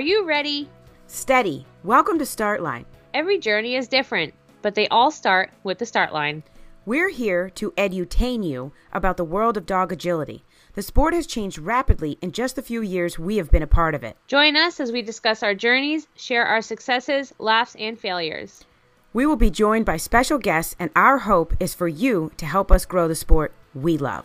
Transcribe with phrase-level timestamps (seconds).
[0.00, 0.66] Are you ready?
[1.08, 1.66] Steady.
[1.84, 2.86] Welcome to Start Line.
[3.12, 4.32] Every journey is different,
[4.62, 6.42] but they all start with the start line.
[6.86, 10.42] We're here to edutain you about the world of dog agility.
[10.72, 13.94] The sport has changed rapidly in just the few years we have been a part
[13.94, 14.16] of it.
[14.26, 18.64] Join us as we discuss our journeys, share our successes, laughs, and failures.
[19.12, 22.72] We will be joined by special guests, and our hope is for you to help
[22.72, 24.24] us grow the sport we love.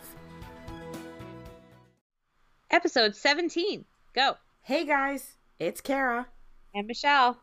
[2.70, 3.84] Episode 17.
[4.14, 4.38] Go.
[4.62, 6.28] Hey guys, it's Kara.
[6.74, 7.38] And Michelle.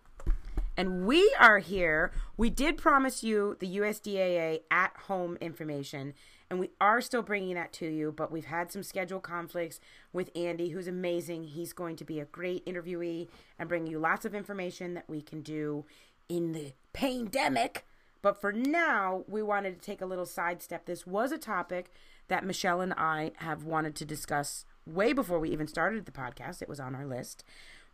[0.76, 2.12] And we are here.
[2.38, 6.14] We did promise you the USDAA at home information,
[6.50, 9.80] and we are still bringing that to you, but we've had some schedule conflicts
[10.12, 11.44] with Andy, who's amazing.
[11.44, 13.28] He's going to be a great interviewee
[13.60, 15.86] and bring you lots of information that we can do
[16.28, 17.86] in the pandemic.
[18.24, 20.86] But for now, we wanted to take a little sidestep.
[20.86, 21.92] This was a topic
[22.30, 26.62] that Michelle and I have wanted to discuss way before we even started the podcast.
[26.62, 27.44] It was on our list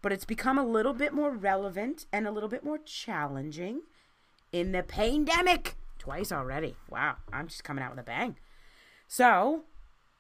[0.02, 3.82] but it's become a little bit more relevant and a little bit more challenging
[4.52, 5.76] in the pandemic.
[5.98, 6.76] Twice already.
[6.90, 8.38] Wow, I'm just coming out with a bang.
[9.08, 9.64] So,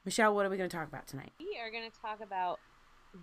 [0.05, 1.31] Michelle, what are we going to talk about tonight?
[1.39, 2.59] We are going to talk about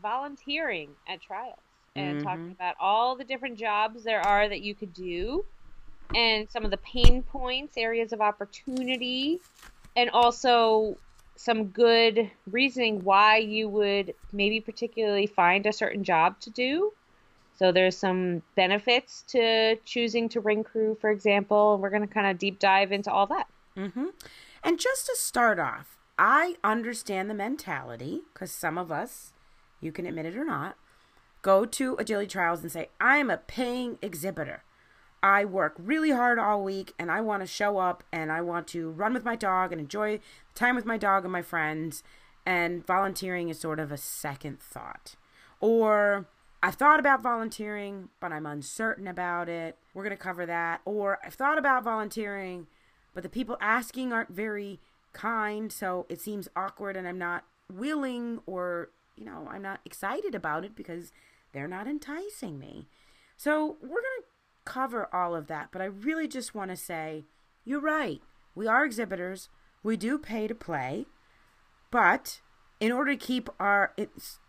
[0.03, 1.59] volunteering at trials
[1.95, 2.27] and Mm-hmm.
[2.27, 5.45] talking about all the different jobs there are that you could do
[6.15, 9.41] and some of the pain points, areas of opportunity,
[9.97, 10.97] and also
[11.37, 16.92] some good reasoning why you would maybe particularly find a certain job to do.
[17.59, 22.12] So there's some benefits to choosing to ring crew, for example, and we're going to
[22.12, 23.47] kind of deep dive into all that.
[23.77, 24.07] Mm-hmm.
[24.62, 29.33] And just to start off, I understand the mentality because some of us,
[29.80, 30.77] you can admit it or not,
[31.42, 34.64] go to agility trials and say, I'm a paying exhibitor.
[35.27, 38.69] I work really hard all week and I want to show up and I want
[38.69, 40.20] to run with my dog and enjoy
[40.55, 42.05] time with my dog and my friends.
[42.47, 45.17] And volunteering is sort of a second thought.
[45.59, 46.29] Or
[46.63, 49.77] I've thought about volunteering, but I'm uncertain about it.
[49.95, 50.81] We're going to cover that.
[50.85, 52.69] Or I've thought about volunteering,
[53.13, 54.79] but the people asking aren't very
[55.13, 57.42] kind, so it seems awkward and I'm not
[57.73, 61.11] willing or, you know, I'm not excited about it because
[61.51, 62.86] they're not enticing me.
[63.36, 64.36] So we're going to
[64.67, 67.25] cover all of that, but I really just want to say
[67.65, 68.21] you're right.
[68.55, 69.49] We are exhibitors.
[69.83, 71.07] We do pay to play,
[71.91, 72.41] but
[72.81, 74.41] in order to keep our it's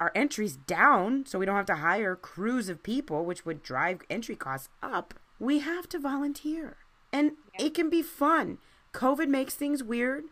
[0.00, 4.00] our entries down so we don't have to hire crews of people which would drive
[4.08, 6.76] entry costs up, we have to volunteer.
[7.12, 8.58] And it can be fun.
[8.92, 10.24] COVID makes things weird.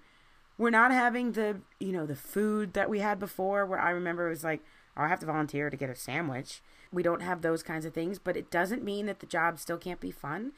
[0.58, 4.26] We're not having the, you know, the food that we had before where I remember
[4.26, 4.62] it was like,
[4.96, 6.62] oh, I have to volunteer to get a sandwich.
[6.92, 9.78] We don't have those kinds of things, but it doesn't mean that the job still
[9.78, 10.52] can't be fun.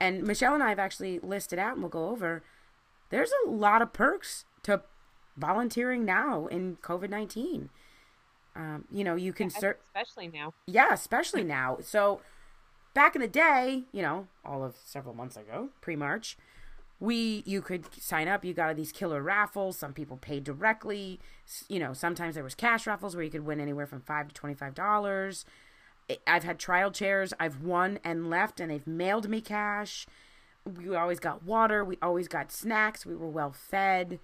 [0.00, 2.42] And Michelle and I have actually listed out and we'll go over
[3.10, 4.82] there's a lot of perks to
[5.36, 7.70] volunteering now in COVID 19.
[8.56, 10.54] Um, you know, you can search, Especially now.
[10.66, 11.78] yeah, especially now.
[11.80, 12.20] So
[12.92, 16.36] back in the day, you know, all of several months ago, pre March,
[17.00, 18.44] we you could sign up.
[18.44, 19.78] You got these killer raffles.
[19.78, 21.20] Some people paid directly.
[21.68, 24.34] You know, sometimes there was cash raffles where you could win anywhere from five to
[24.34, 25.44] twenty five dollars.
[26.26, 27.32] I've had trial chairs.
[27.40, 30.06] I've won and left, and they've mailed me cash.
[30.64, 31.84] We always got water.
[31.84, 33.06] We always got snacks.
[33.06, 34.18] We were well fed.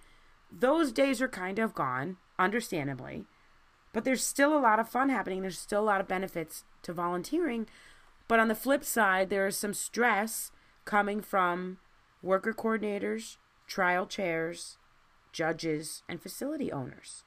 [0.51, 3.25] Those days are kind of gone, understandably.
[3.93, 5.41] But there's still a lot of fun happening.
[5.41, 7.67] There's still a lot of benefits to volunteering.
[8.27, 10.51] But on the flip side, there is some stress
[10.85, 11.77] coming from
[12.21, 13.37] worker coordinators,
[13.67, 14.77] trial chairs,
[15.31, 17.23] judges, and facility owners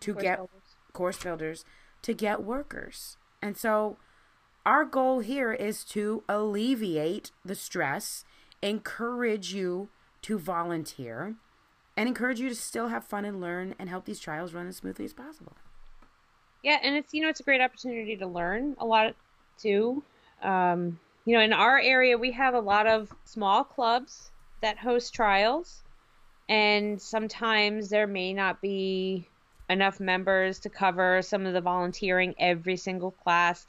[0.00, 0.76] to Course get builders.
[0.92, 1.64] course builders
[2.02, 3.16] to get workers.
[3.42, 3.98] And so
[4.64, 8.24] our goal here is to alleviate the stress,
[8.62, 9.88] encourage you
[10.22, 11.36] to volunteer,
[11.96, 14.76] and encourage you to still have fun and learn and help these trials run as
[14.76, 15.56] smoothly as possible.
[16.62, 19.14] Yeah, and it's you know it's a great opportunity to learn a lot
[19.58, 20.02] too.
[20.42, 25.14] Um, you know, in our area we have a lot of small clubs that host
[25.14, 25.82] trials,
[26.48, 29.28] and sometimes there may not be
[29.68, 33.66] enough members to cover some of the volunteering every single class.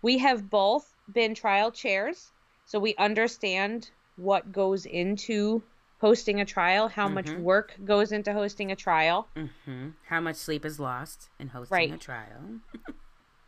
[0.00, 2.32] We have both been trial chairs,
[2.64, 5.62] so we understand what goes into
[6.00, 9.28] hosting a trial, how much work goes into hosting a trial.
[9.36, 11.94] hmm How much sleep is lost in hosting Right.
[11.94, 12.60] a trial?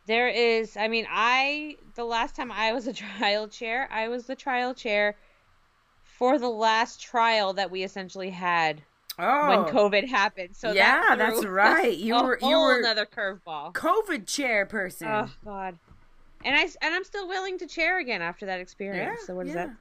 [0.07, 4.27] There is, I mean, I, the last time I was a trial chair, I was
[4.27, 5.15] the trial chair
[6.17, 8.81] for the last trial that we essentially had
[9.17, 10.55] Oh, when COVID happened.
[10.55, 11.95] So yeah, that that's right.
[11.95, 13.73] You were you were another curveball.
[13.73, 15.07] COVID chairperson.
[15.07, 15.77] Oh God,
[16.43, 19.19] and I and I'm still willing to chair again after that experience.
[19.21, 19.67] Yeah, so what is yeah.
[19.67, 19.75] that?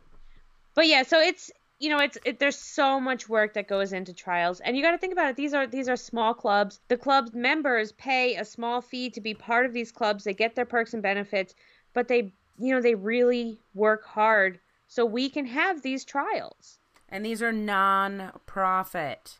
[0.74, 1.50] But yeah, so it's
[1.80, 4.92] you know it's it, there's so much work that goes into trials and you got
[4.92, 8.44] to think about it these are these are small clubs the club members pay a
[8.44, 11.54] small fee to be part of these clubs they get their perks and benefits
[11.92, 14.60] but they you know they really work hard
[14.94, 19.38] so we can have these trials and these are non-profit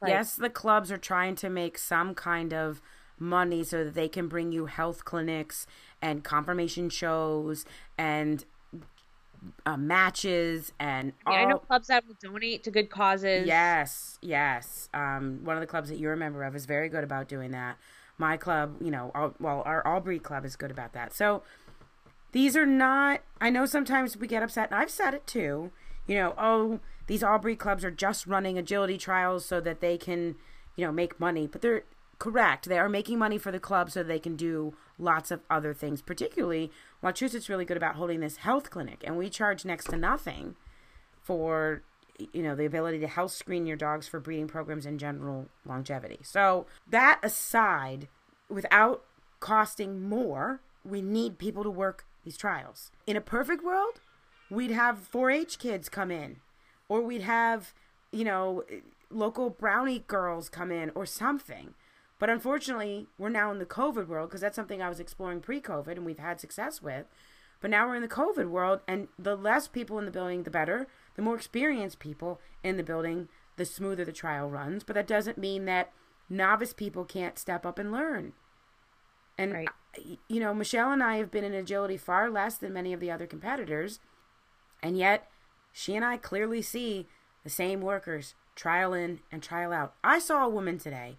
[0.00, 0.08] right.
[0.08, 2.80] yes the clubs are trying to make some kind of
[3.18, 5.66] money so that they can bring you health clinics
[6.00, 7.64] and conformation shows
[7.98, 8.44] and
[9.66, 13.44] uh, matches and yeah, I know clubs that will donate to good causes.
[13.44, 14.88] Yes, yes.
[14.94, 17.50] Um, one of the clubs that you're a member of is very good about doing
[17.50, 17.76] that.
[18.18, 21.12] My club, you know, well, our all-breed club is good about that.
[21.12, 21.42] So
[22.32, 23.20] these are not.
[23.40, 25.70] I know sometimes we get upset, and I've said it too.
[26.06, 30.36] You know, oh, these all-breed clubs are just running agility trials so that they can,
[30.76, 31.46] you know, make money.
[31.46, 31.84] But they're
[32.18, 32.68] correct.
[32.68, 36.02] They are making money for the club so they can do lots of other things.
[36.02, 36.70] Particularly,
[37.02, 40.56] Wachusett's really good about holding this health clinic, and we charge next to nothing
[41.20, 41.82] for
[42.32, 46.20] you know the ability to health screen your dogs for breeding programs and general longevity.
[46.22, 48.08] So that aside,
[48.48, 49.04] without
[49.40, 52.90] costing more, we need people to work these trials.
[53.06, 54.00] In a perfect world,
[54.50, 56.36] we'd have 4-H kids come in,
[56.88, 57.74] or we'd have
[58.10, 58.64] you know
[59.10, 61.74] local brownie girls come in or something
[62.22, 65.60] but unfortunately, we're now in the COVID world because that's something I was exploring pre
[65.60, 67.06] COVID and we've had success with.
[67.60, 70.50] But now we're in the COVID world, and the less people in the building, the
[70.50, 70.86] better.
[71.16, 74.84] The more experienced people in the building, the smoother the trial runs.
[74.84, 75.90] But that doesn't mean that
[76.30, 78.34] novice people can't step up and learn.
[79.36, 79.68] And, right.
[80.28, 83.10] You know, Michelle and I have been in agility far less than many of the
[83.10, 84.00] other competitors.
[84.82, 85.28] And yet,
[85.72, 87.06] she and I clearly see
[87.44, 89.94] the same workers trial in and trial out.
[90.02, 91.16] I saw a woman today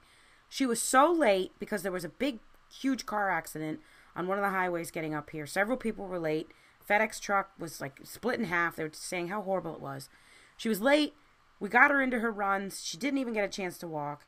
[0.54, 2.38] she was so late because there was a big,
[2.72, 3.80] huge car accident
[4.16, 5.48] on one of the highways getting up here.
[5.48, 6.48] Several people were late.
[6.88, 8.76] FedEx truck was like split in half.
[8.76, 10.10] They were saying how horrible it was.
[10.56, 11.16] She was late.
[11.60, 12.86] We got her into her runs.
[12.86, 14.28] She didn't even get a chance to walk.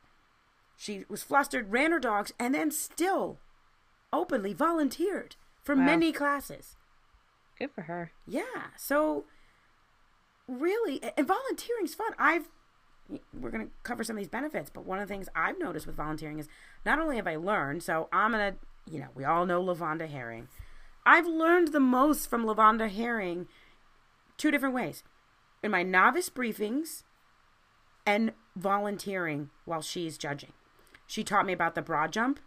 [0.76, 3.38] She was flustered, ran her dogs, and then still
[4.16, 5.82] openly volunteered for wow.
[5.82, 6.76] many classes.
[7.58, 8.12] Good for her.
[8.26, 8.70] Yeah.
[8.76, 9.24] So
[10.48, 12.12] really, and volunteering's fun.
[12.18, 12.48] I've
[13.32, 15.86] we're going to cover some of these benefits, but one of the things I've noticed
[15.86, 16.48] with volunteering is
[16.84, 20.08] not only have I learned, so I'm going to, you know, we all know Lavonda
[20.08, 20.48] Herring.
[21.04, 23.46] I've learned the most from Lavonda Herring
[24.36, 25.04] two different ways
[25.62, 27.04] in my novice briefings
[28.04, 30.52] and volunteering while she's judging.
[31.06, 32.40] She taught me about the broad jump.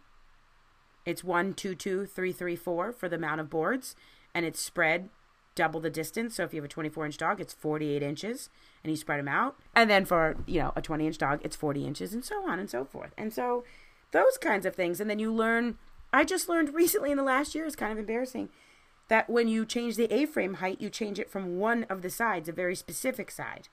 [1.10, 3.96] It's one, two, two, three, three, four for the amount of boards,
[4.34, 5.10] and it's spread
[5.56, 6.36] double the distance.
[6.36, 8.50] So if you have a 24 inch dog, it's 48 inches
[8.84, 9.58] and you spread them out.
[9.76, 12.60] And then for, you know, a 20 inch dog, it's 40 inches and so on
[12.60, 13.12] and so forth.
[13.18, 13.66] And so
[14.12, 15.02] those kinds of things.
[15.02, 15.78] And then you learn,
[16.14, 18.50] I just learned recently in the last year, it's kind of embarrassing,
[19.10, 22.10] that when you change the A frame height, you change it from one of the
[22.10, 23.68] sides, a very specific side.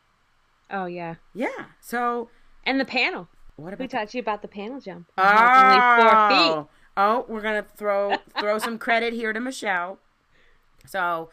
[0.71, 1.17] Oh, yeah.
[1.35, 1.67] Yeah.
[1.81, 2.31] So.
[2.65, 3.29] And the panel.
[3.55, 5.06] What about we taught you about the panel jump.
[5.17, 6.69] Oh, only four feet.
[6.96, 9.98] Oh, we're gonna throw throw some credit here to Michelle.
[10.87, 11.31] So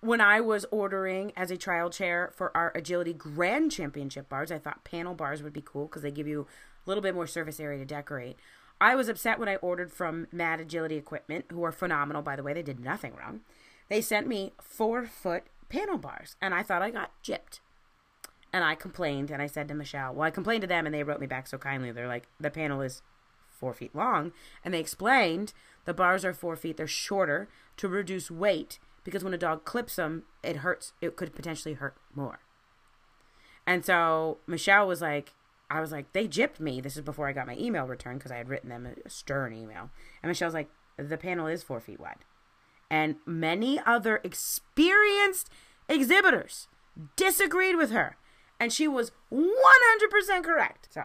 [0.00, 4.58] when I was ordering as a trial chair for our agility grand championship bars, I
[4.58, 6.46] thought panel bars would be cool because they give you
[6.86, 8.36] a little bit more surface area to decorate.
[8.80, 12.42] I was upset when I ordered from Mad Agility Equipment, who are phenomenal, by the
[12.42, 12.52] way.
[12.52, 13.40] They did nothing wrong.
[13.88, 17.60] They sent me four foot panel bars, and I thought I got gypped.
[18.52, 21.02] And I complained, and I said to Michelle, well, I complained to them, and they
[21.02, 21.90] wrote me back so kindly.
[21.90, 23.02] They're like, the panel is
[23.58, 24.32] four feet long.
[24.64, 25.52] And they explained
[25.84, 29.96] the bars are four feet, they're shorter to reduce weight because when a dog clips
[29.96, 30.92] them, it hurts.
[31.00, 32.40] It could potentially hurt more.
[33.66, 35.32] And so Michelle was like,
[35.70, 36.80] I was like, they gypped me.
[36.80, 39.52] This is before I got my email returned because I had written them a stern
[39.52, 39.90] email.
[40.22, 42.24] And Michelle's like, the panel is four feet wide.
[42.90, 45.50] And many other experienced
[45.88, 46.68] exhibitors
[47.16, 48.16] disagreed with her.
[48.58, 50.88] And she was 100% correct.
[50.90, 51.02] So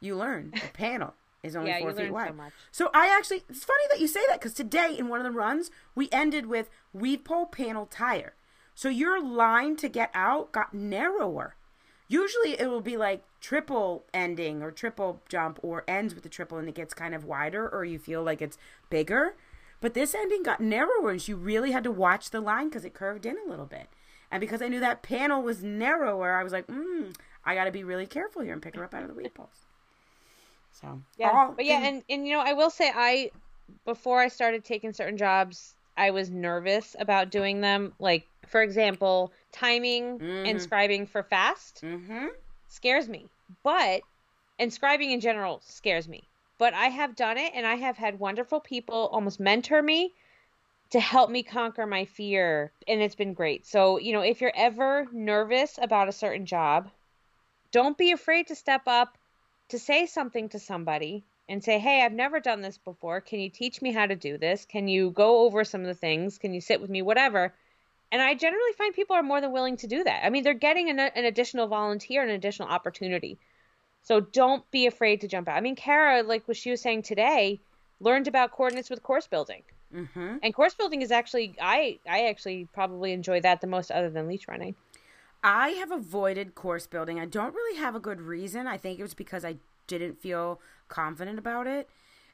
[0.00, 2.34] you learn the panel is only yeah, four feet wide.
[2.70, 5.24] So, so, I actually, it's funny that you say that because today in one of
[5.24, 8.34] the runs, we ended with weave pole panel tire.
[8.74, 11.56] So your line to get out got narrower.
[12.08, 16.58] Usually it will be like triple ending or triple jump or ends with the triple
[16.58, 18.58] and it gets kind of wider or you feel like it's
[18.90, 19.34] bigger.
[19.80, 22.94] But this ending got narrower and you really had to watch the line because it
[22.94, 23.88] curved in a little bit.
[24.30, 27.72] And because I knew that panel was narrower, I was like, mm, I got to
[27.72, 29.66] be really careful here and pick her up out of the weave poles.
[30.72, 33.30] So yeah, but yeah, and and you know, I will say I
[33.84, 37.92] before I started taking certain jobs, I was nervous about doing them.
[37.98, 40.46] Like for example, timing mm-hmm.
[40.46, 42.26] and scribing for fast mm-hmm.
[42.68, 43.28] scares me,
[43.62, 44.02] but
[44.58, 46.24] and scribing in general scares me.
[46.58, 50.12] But I have done it, and I have had wonderful people almost mentor me
[50.92, 53.66] to help me conquer my fear and it's been great.
[53.66, 56.90] So, you know, if you're ever nervous about a certain job,
[57.70, 59.16] don't be afraid to step up
[59.72, 63.20] to say something to somebody and say, "Hey, I've never done this before.
[63.20, 64.64] Can you teach me how to do this?
[64.64, 66.38] Can you go over some of the things?
[66.38, 67.52] Can you sit with me whatever?"
[68.12, 70.24] And I generally find people are more than willing to do that.
[70.24, 73.38] I mean, they're getting an, an additional volunteer, an additional opportunity.
[74.02, 75.56] So don't be afraid to jump out.
[75.56, 77.60] I mean, Kara, like what she was saying today,
[78.00, 79.62] learned about coordinates with course building.
[79.94, 80.36] Mm-hmm.
[80.42, 84.26] And course building is actually I I actually probably enjoy that the most other than
[84.26, 84.74] leash running.
[85.42, 87.18] I have avoided course building.
[87.18, 88.66] I don't really have a good reason.
[88.66, 89.56] I think it was because I
[89.86, 91.88] didn't feel confident about it.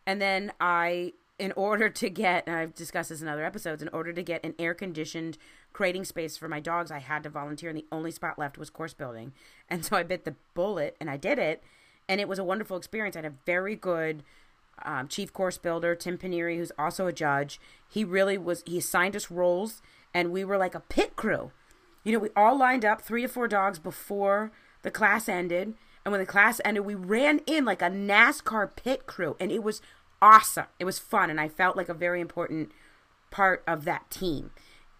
[0.07, 3.89] And then I in order to get and I've discussed this in other episodes, in
[3.91, 5.39] order to get an air conditioned
[5.73, 8.71] crating space for my dogs, I had to volunteer and the only spot left was
[8.71, 9.33] course building.
[9.71, 11.63] And so I bit the bullet and I did it
[12.09, 13.17] and it was a wonderful experience.
[13.17, 14.25] I had a very good
[14.85, 17.61] um, chief course builder Tim Paneri, who's also a judge.
[17.89, 18.63] He really was.
[18.67, 19.83] He assigned us roles,
[20.15, 21.51] and we were like a pit crew.
[22.09, 24.51] You know, we all lined up, three or four dogs before
[24.81, 25.75] the class ended,
[26.07, 29.63] and when the class ended, we ran in like a NASCAR pit crew, and it
[29.63, 29.83] was
[30.23, 30.65] awesome.
[30.79, 32.73] It was fun, and I felt like a very important
[33.31, 34.53] part of that team.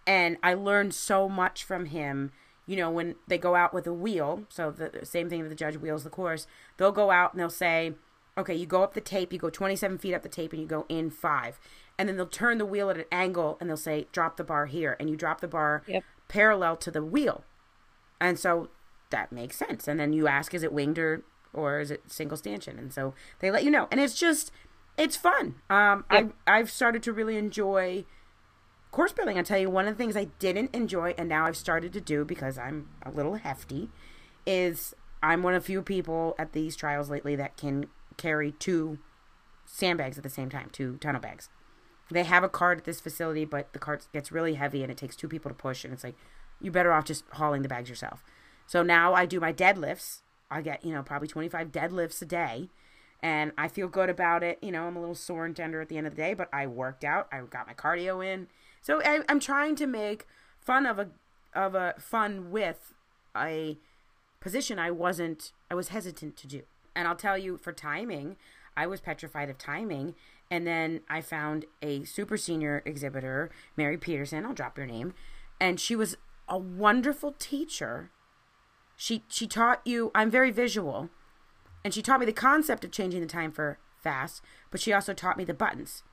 [0.05, 2.31] And I learned so much from him.
[2.67, 5.55] You know, when they go out with a wheel, so the same thing that the
[5.55, 6.45] judge wheels the course,
[6.77, 7.95] they'll go out and they'll say,
[8.37, 10.67] Okay, you go up the tape, you go 27 feet up the tape, and you
[10.67, 11.59] go in five.
[11.97, 14.67] And then they'll turn the wheel at an angle and they'll say, drop the bar
[14.67, 14.95] here.
[14.99, 16.05] And you drop the bar yep.
[16.29, 17.43] Parallel to the wheel.
[18.21, 18.69] And so
[19.09, 19.87] that makes sense.
[19.87, 22.79] And then you ask, is it winged or, or is it single stanchion?
[22.79, 23.89] And so they let you know.
[23.91, 24.51] And it's just,
[24.97, 25.55] it's fun.
[25.69, 26.31] Um, yep.
[26.47, 28.05] I, I've started to really enjoy
[28.91, 29.37] course building.
[29.37, 32.01] I'll tell you, one of the things I didn't enjoy, and now I've started to
[32.01, 33.89] do because I'm a little hefty,
[34.45, 37.85] is I'm one of few people at these trials lately that can
[38.17, 38.99] carry two
[39.65, 41.49] sandbags at the same time, two tunnel bags.
[42.11, 44.97] They have a cart at this facility, but the cart gets really heavy and it
[44.97, 46.15] takes two people to push, and it's like
[46.59, 48.23] you're better off just hauling the bags yourself.
[48.67, 50.19] So now I do my deadlifts.
[50.51, 52.69] I get, you know, probably 25 deadlifts a day,
[53.21, 54.57] and I feel good about it.
[54.61, 56.49] You know, I'm a little sore and tender at the end of the day, but
[56.51, 57.27] I worked out.
[57.31, 58.47] I got my cardio in.
[58.81, 60.25] So I, I'm trying to make
[60.59, 61.09] fun of a
[61.53, 62.93] of a fun with
[63.35, 63.77] a
[64.39, 66.61] position I wasn't I was hesitant to do.
[66.95, 68.35] And I'll tell you, for timing,
[68.75, 70.15] I was petrified of timing.
[70.51, 74.45] And then I found a super senior exhibitor, Mary Peterson.
[74.45, 75.13] I'll drop your name.
[75.59, 78.09] And she was a wonderful teacher.
[78.95, 80.11] She she taught you.
[80.15, 81.09] I'm very visual,
[81.85, 84.41] and she taught me the concept of changing the time for fast.
[84.71, 86.03] But she also taught me the buttons.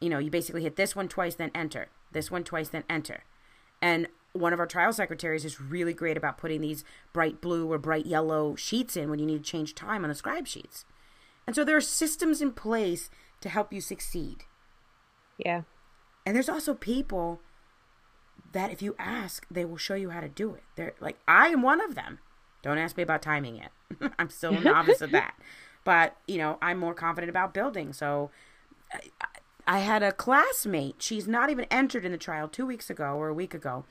[0.00, 1.88] You know, you basically hit this one twice, then enter.
[2.12, 3.24] This one twice, then enter.
[3.82, 7.78] And one of our trial secretaries is really great about putting these bright blue or
[7.78, 10.84] bright yellow sheets in when you need to change time on the scribe sheets.
[11.46, 14.44] And so there are systems in place to help you succeed.
[15.36, 15.62] Yeah.
[16.26, 17.40] And there's also people
[18.52, 20.62] that if you ask, they will show you how to do it.
[20.76, 22.18] They're like, I am one of them.
[22.62, 23.72] Don't ask me about timing yet.
[24.18, 25.34] I'm still a novice at that.
[25.84, 27.92] But, you know, I'm more confident about building.
[27.92, 28.30] So
[28.92, 29.00] I,
[29.66, 30.96] I had a classmate.
[30.98, 33.84] She's not even entered in the trial two weeks ago or a week ago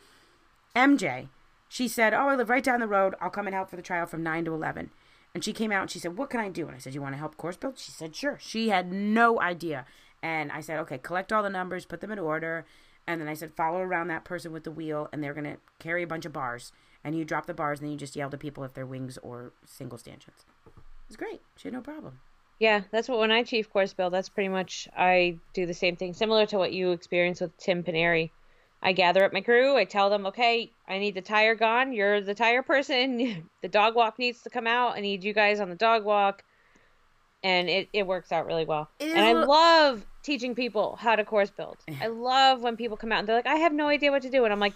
[0.77, 1.30] MJ,
[1.68, 3.16] she said, Oh, I live right down the road.
[3.20, 4.92] I'll come and help for the trial from 9 to 11.
[5.38, 6.65] And she came out and she said, What can I do?
[6.65, 7.77] And I said, You want to help course build?
[7.77, 8.39] She said, Sure.
[8.41, 9.86] She had no idea.
[10.24, 12.65] And I said, Okay, collect all the numbers, put them in order.
[13.06, 15.58] And then I said, Follow around that person with the wheel, and they're going to
[15.77, 16.72] carry a bunch of bars.
[17.03, 19.20] And you drop the bars, and then you just yell to people if they're wings
[19.20, 20.44] or single stanchions.
[21.06, 21.44] It's great.
[21.56, 22.20] She had no problem.
[22.58, 25.98] Yeah, that's what when I chief course build, that's pretty much I do the same
[25.98, 28.32] thing, similar to what you experienced with Tim Paneri.
[28.82, 29.76] I gather up my crew.
[29.76, 31.94] I tell them, okay, I need the tire gone.
[31.94, 33.44] You're the tire person.
[33.62, 34.96] the dog walk needs to come out.
[34.96, 36.44] I need you guys on the dog walk.
[37.44, 38.90] And it, it works out really well.
[39.00, 41.78] And I love teaching people how to course build.
[42.02, 44.30] I love when people come out and they're like, I have no idea what to
[44.30, 44.44] do.
[44.44, 44.74] And I'm like,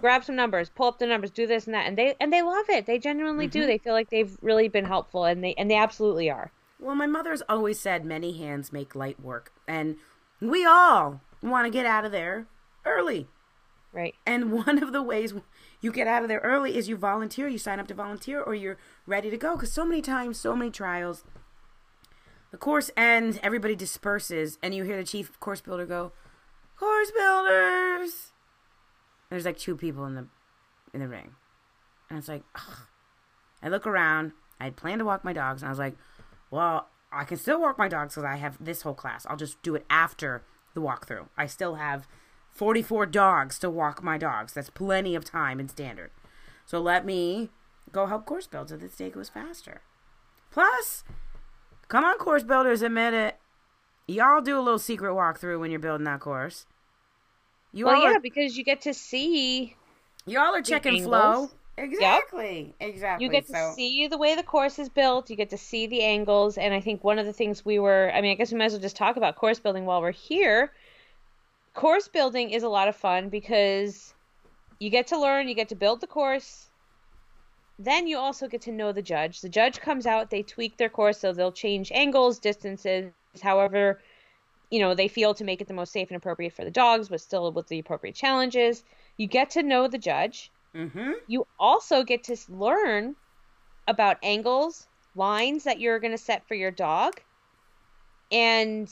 [0.00, 1.86] grab some numbers, pull up the numbers, do this and that.
[1.86, 2.86] And they and they love it.
[2.86, 3.60] They genuinely mm-hmm.
[3.60, 3.66] do.
[3.66, 6.52] They feel like they've really been helpful and they and they absolutely are.
[6.78, 9.52] Well, my mother's always said many hands make light work.
[9.66, 9.96] And
[10.40, 12.46] we all want to get out of there
[12.84, 13.26] early.
[13.92, 14.14] Right.
[14.26, 15.34] And one of the ways
[15.80, 18.54] you get out of there early is you volunteer, you sign up to volunteer, or
[18.54, 19.54] you're ready to go.
[19.54, 21.24] Because so many times, so many trials,
[22.50, 26.12] the course ends, everybody disperses, and you hear the chief course builder go,
[26.78, 28.32] "Course builders."
[29.30, 30.26] There's like two people in the
[30.94, 31.34] in the ring,
[32.08, 32.86] and it's like, ugh.
[33.62, 34.32] I look around.
[34.60, 35.96] I had planned to walk my dogs, and I was like,
[36.50, 39.26] "Well, I can still walk my dogs because I have this whole class.
[39.28, 40.42] I'll just do it after
[40.74, 41.28] the walkthrough.
[41.36, 42.06] I still have."
[42.56, 44.54] 44 dogs to walk my dogs.
[44.54, 46.10] That's plenty of time in standard.
[46.64, 47.50] So let me
[47.92, 49.82] go help course build so this day goes faster.
[50.50, 51.04] Plus,
[51.88, 53.36] come on, course builders, admit it.
[54.08, 56.66] Y'all do a little secret walkthrough when you're building that course.
[57.72, 59.76] You well, all yeah, are, because you get to see
[60.24, 61.50] y'all are checking flow.
[61.78, 62.74] Exactly.
[62.80, 63.26] Exactly.
[63.26, 65.86] you get to so, see the way the course is built you get to see
[65.86, 68.50] the angles and i think one of the things we were i mean i guess
[68.50, 70.72] we might as well just talk about course building while we're here
[71.76, 74.14] course building is a lot of fun because
[74.80, 76.68] you get to learn you get to build the course.
[77.78, 79.42] Then you also get to know the judge.
[79.42, 84.00] The judge comes out they tweak their course so they'll change angles distances however
[84.70, 87.08] you know they feel to make it the most safe and appropriate for the dogs
[87.10, 88.82] but still with the appropriate challenges.
[89.16, 90.50] You get to know the judge.
[90.74, 93.16] Hmm you also get to learn
[93.88, 97.20] about angles, lines that you're going to set for your dog,
[98.30, 98.88] and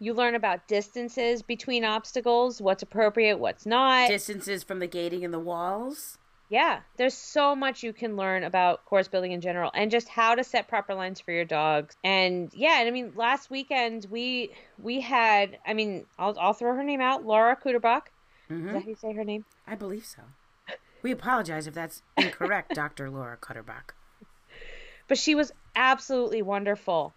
[0.00, 4.08] you learn about distances between obstacles, what's appropriate, what's not.
[4.08, 6.18] distances from the gating and the walls.
[6.48, 10.34] yeah, there's so much you can learn about course building in general and just how
[10.34, 11.94] to set proper lines for your dogs.
[12.02, 16.74] And yeah, and I mean last weekend we we had I mean, I'll I'll throw
[16.74, 18.06] her name out, Laura Kuderbach.
[18.06, 18.08] Is
[18.48, 19.44] hmm that how you say her name?
[19.66, 20.22] I believe so.
[21.02, 23.10] We apologize if that's incorrect, Dr.
[23.10, 23.94] Laura Cutterbach.
[25.08, 27.14] but she was absolutely wonderful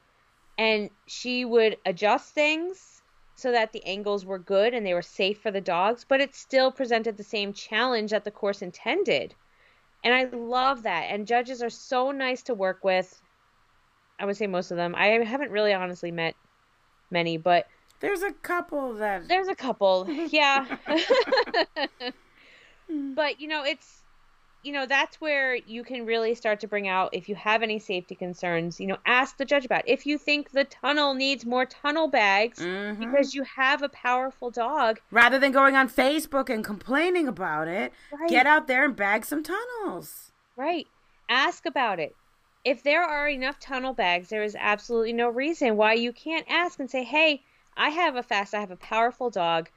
[0.58, 3.02] and she would adjust things
[3.36, 6.36] so that the angles were good and they were safe for the dogs but it
[6.36, 9.34] still presented the same challenge that the course intended.
[10.04, 11.04] And i love that.
[11.10, 13.22] And judges are so nice to work with.
[14.20, 14.94] I would say most of them.
[14.96, 16.36] I haven't really honestly met
[17.10, 17.66] many but
[18.00, 19.28] There's a couple that.
[19.28, 20.08] there's a couple.
[20.30, 20.66] Yeah.
[23.16, 24.03] But you know it's
[24.64, 27.78] you know that's where you can really start to bring out if you have any
[27.80, 29.92] safety concerns you know ask the judge about it.
[29.92, 33.00] if you think the tunnel needs more tunnel bags Mhm.
[33.00, 37.92] because you have a powerful dog Rather than going on Facebook and complaining about it,
[38.12, 38.30] Right.
[38.30, 40.32] get out there and bag some tunnels.
[40.56, 40.88] right
[41.30, 42.16] ask about it
[42.64, 46.80] if there are enough tunnel bags there is absolutely no reason why you can't ask
[46.80, 47.42] and say hey
[47.76, 49.70] i have a fast i have a powerful dog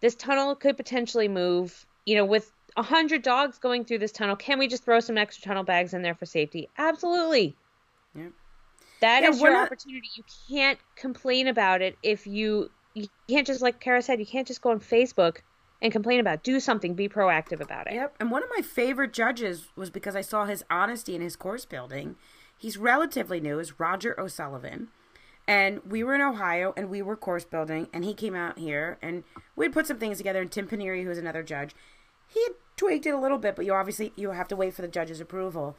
[0.00, 4.36] this tunnel could potentially move you know with a hundred dogs going through this tunnel
[4.36, 7.56] can we just throw some extra tunnel bags in there for safety absolutely
[8.14, 8.32] Yep.
[9.02, 13.46] That Yeah, is your not- opportunity you can't complain about it if you you can't
[13.46, 15.38] just like kara said you can't just go on facebook
[15.82, 16.42] and complain about it.
[16.42, 18.16] do something be proactive about it Yep.
[18.20, 21.66] And one of my favorite judges was because I saw his honesty in his course
[21.66, 22.16] building.
[22.56, 24.88] He's relatively new, is Roger O'Sullivan.
[25.46, 28.96] And we were in Ohio and we were course building and he came out here
[29.02, 29.22] and
[29.54, 31.74] we'd put some things together and Tim Paneri, who was another judge,
[32.26, 34.82] he had tweaked it a little bit, but you obviously you have to wait for
[34.82, 35.76] the judge's approval.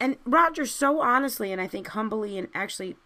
[0.00, 2.96] And Roger so honestly and I think humbly and actually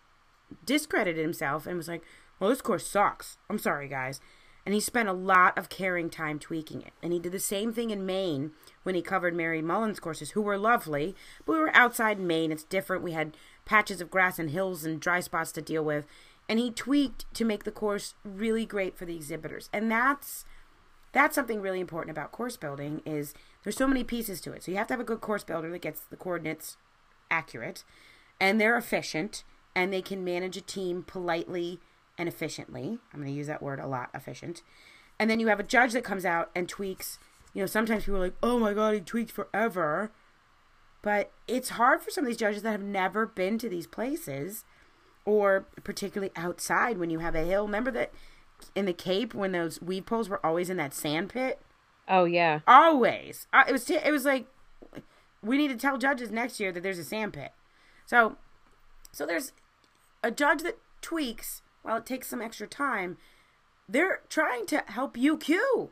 [0.65, 2.03] discredited himself and was like,
[2.39, 3.39] Well, this course sucks.
[3.51, 4.21] I'm sorry guys.
[4.65, 6.93] And he spent a lot of caring time tweaking it.
[7.01, 8.51] And he did the same thing in Maine
[8.83, 12.51] when he covered Mary Mullins' courses, who were lovely, but we were outside Maine.
[12.51, 13.05] It's different.
[13.05, 16.05] We had patches of grass and hills and dry spots to deal with.
[16.49, 19.71] And he tweaked to make the course really great for the exhibitors.
[19.73, 20.45] And that's
[21.17, 23.33] that's something really important about course building is
[23.65, 24.63] there's so many pieces to it.
[24.63, 26.77] So you have to have a good course builder that gets the coordinates
[27.31, 27.85] accurate
[28.39, 29.43] and they're efficient
[29.75, 31.81] and they can manage a team politely
[32.19, 32.99] and efficiently.
[33.15, 34.63] I'm going to use that word a lot, efficient.
[35.19, 37.19] And then you have a judge that comes out and tweaks.
[37.55, 40.11] You know, sometimes people are like, "Oh my god, he tweaked forever."
[41.01, 44.65] But it's hard for some of these judges that have never been to these places
[45.25, 47.65] or particularly outside when you have a hill.
[47.65, 48.13] Remember that
[48.75, 51.61] in the Cape when those weave poles were always in that sand pit?
[52.09, 53.47] oh yeah Always.
[53.53, 53.85] Uh, it was.
[53.85, 54.47] T- it was like
[55.43, 57.53] we need to tell judges next year that there's a sand pit.
[58.05, 58.37] So,
[59.13, 59.53] so there's
[60.23, 63.17] a judge that tweaks while it takes some extra time.
[63.89, 65.91] They're trying to help you cue.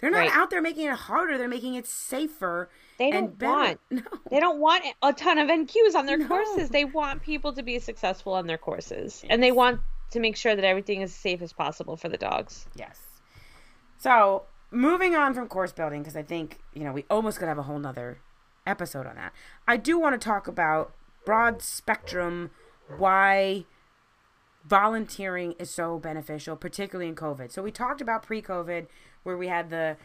[0.00, 0.30] They're not Right.
[0.32, 1.36] out there making it harder.
[1.36, 3.52] They're making it safer They don't better.
[3.52, 4.02] want- No.
[4.30, 6.26] they don't want a ton of nqs on their No.
[6.26, 10.36] courses they want people to be successful on their courses and they want to make
[10.36, 12.98] sure that everything is safe as possible for the dogs Yes.
[13.98, 17.58] So moving on from course building, because I think you know we almost could have
[17.58, 18.18] a whole nother
[18.66, 19.32] episode on that.
[19.66, 20.92] I do want to talk about
[21.24, 22.50] broad spectrum
[22.98, 23.64] why
[24.64, 27.50] volunteering is so beneficial, particularly in COVID.
[27.50, 28.86] So we talked about pre-COVID,
[29.22, 29.96] where we had the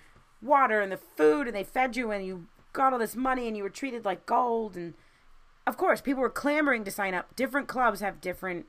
[0.41, 3.57] water and the food, and they fed you, and you got all this money, and
[3.57, 4.93] you were treated like gold, and
[5.67, 7.35] of course, people were clamoring to sign up.
[7.35, 8.65] Different clubs have different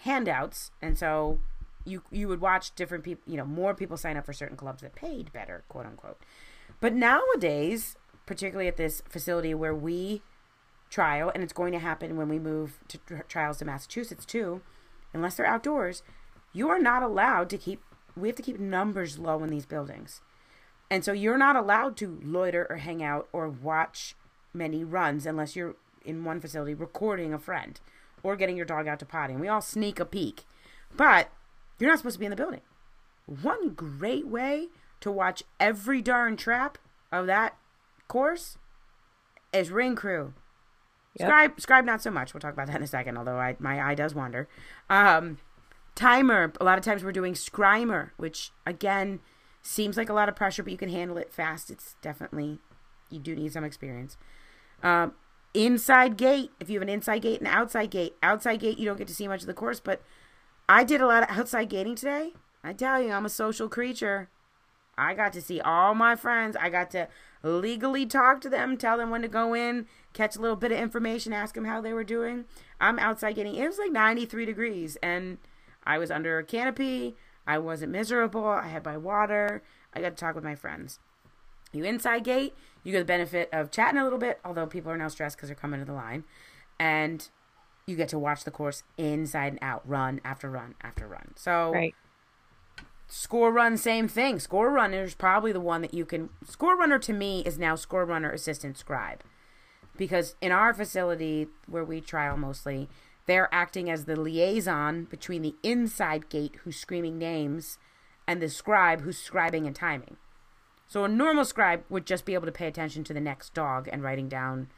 [0.00, 1.38] handouts, and so
[1.84, 4.82] you you would watch different people, you know, more people sign up for certain clubs
[4.82, 6.18] that paid better, quote unquote.
[6.80, 10.22] But nowadays, particularly at this facility where we
[10.88, 14.62] trial, and it's going to happen when we move to tr- trials to Massachusetts too,
[15.12, 16.02] unless they're outdoors,
[16.52, 17.82] you are not allowed to keep.
[18.16, 20.20] We have to keep numbers low in these buildings,
[20.90, 24.16] and so you're not allowed to loiter or hang out or watch
[24.52, 27.80] many runs unless you're in one facility recording a friend
[28.22, 29.32] or getting your dog out to potty.
[29.32, 30.44] And we all sneak a peek,
[30.96, 31.30] but
[31.78, 32.60] you're not supposed to be in the building.
[33.26, 34.68] one great way
[35.00, 36.78] to watch every darn trap
[37.12, 37.56] of that
[38.08, 38.58] course
[39.52, 40.34] is ring crew.
[41.18, 41.28] Yep.
[41.28, 42.32] Scribe, scribe, not so much.
[42.34, 43.16] We'll talk about that in a second.
[43.16, 44.48] Although I, my eye does wander.
[44.88, 45.38] Um,
[45.94, 46.52] timer.
[46.60, 49.20] A lot of times we're doing scrimer, which again
[49.62, 51.70] seems like a lot of pressure, but you can handle it fast.
[51.70, 52.58] It's definitely
[53.10, 54.16] you do need some experience.
[54.82, 55.14] Um,
[55.54, 56.50] inside gate.
[56.60, 59.14] If you have an inside gate and outside gate, outside gate you don't get to
[59.14, 60.02] see much of the course, but
[60.68, 62.34] I did a lot of outside gating today.
[62.62, 64.28] I tell you, I'm a social creature.
[64.96, 66.56] I got to see all my friends.
[66.60, 67.08] I got to
[67.42, 70.78] legally talk to them, tell them when to go in, catch a little bit of
[70.78, 72.44] information, ask them how they were doing.
[72.80, 75.38] I'm outside getting it was like 93 degrees and
[75.84, 77.16] I was under a canopy.
[77.46, 78.46] I wasn't miserable.
[78.46, 79.62] I had my water.
[79.94, 80.98] I got to talk with my friends.
[81.72, 84.96] You inside gate, you get the benefit of chatting a little bit, although people are
[84.96, 86.24] now stressed because they're coming to the line.
[86.78, 87.28] And
[87.86, 91.32] you get to watch the course inside and out, run after run after run.
[91.36, 91.94] So right.
[93.12, 94.38] Score run, same thing.
[94.38, 96.30] Score runner is probably the one that you can.
[96.46, 99.24] Score runner to me is now score runner assistant scribe,
[99.96, 102.88] because in our facility where we trial mostly,
[103.26, 107.78] they're acting as the liaison between the inside gate who's screaming names,
[108.28, 110.16] and the scribe who's scribing and timing.
[110.90, 113.88] So a normal scribe would just be able to pay attention to the next dog
[113.92, 114.70] and writing down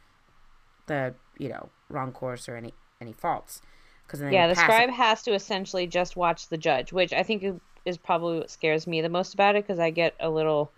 [0.86, 3.62] the you know wrong course or any any faults.
[4.06, 4.94] Because yeah, the scribe it.
[4.94, 9.00] has to essentially just watch the judge, which I think is probably what scares me
[9.00, 10.70] the most about it because I get a little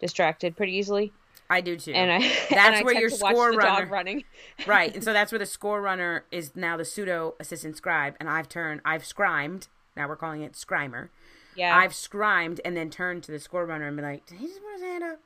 [0.00, 1.12] distracted pretty easily.
[1.48, 1.92] I do too.
[1.92, 2.18] And I
[2.50, 4.24] that's and I where your score runner running.
[4.66, 4.92] right.
[4.96, 8.48] And so that's where the score runner is now the pseudo assistant scribe and I've
[8.48, 9.68] turned I've scrimed.
[9.96, 11.10] Now we're calling it scrimer.
[11.54, 11.76] Yeah.
[11.76, 14.60] I've scrimed and then turned to the score runner and been like, Did he just
[14.62, 15.20] put his hand up?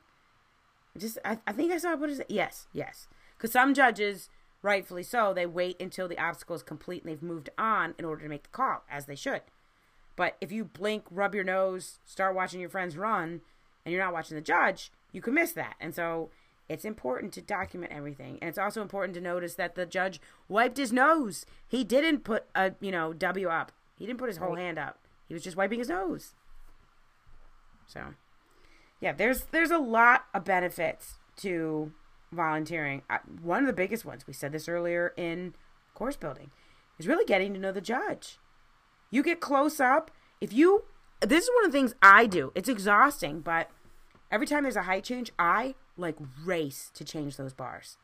[0.98, 3.08] Just I, I think I saw put his yes, yes.
[3.36, 4.30] Because some judges,
[4.62, 8.22] rightfully so, they wait until the obstacle is complete and they've moved on in order
[8.22, 9.42] to make the call, as they should.
[10.16, 13.42] But if you blink, rub your nose, start watching your friends run,
[13.84, 15.74] and you're not watching the judge, you can miss that.
[15.78, 16.30] And so
[16.68, 18.38] it's important to document everything.
[18.40, 21.44] And it's also important to notice that the judge wiped his nose.
[21.68, 23.72] He didn't put a, you know, W up.
[23.98, 24.98] He didn't put his whole hand up.
[25.28, 26.34] He was just wiping his nose.
[27.86, 28.14] So,
[29.00, 31.92] yeah, there's there's a lot of benefits to
[32.32, 33.02] volunteering.
[33.42, 35.54] One of the biggest ones, we said this earlier in
[35.94, 36.50] course building,
[36.98, 38.38] is really getting to know the judge.
[39.10, 40.10] You get close up.
[40.40, 40.84] If you,
[41.20, 42.52] this is one of the things I do.
[42.54, 43.70] It's exhausting, but
[44.30, 47.96] every time there's a height change, I like race to change those bars.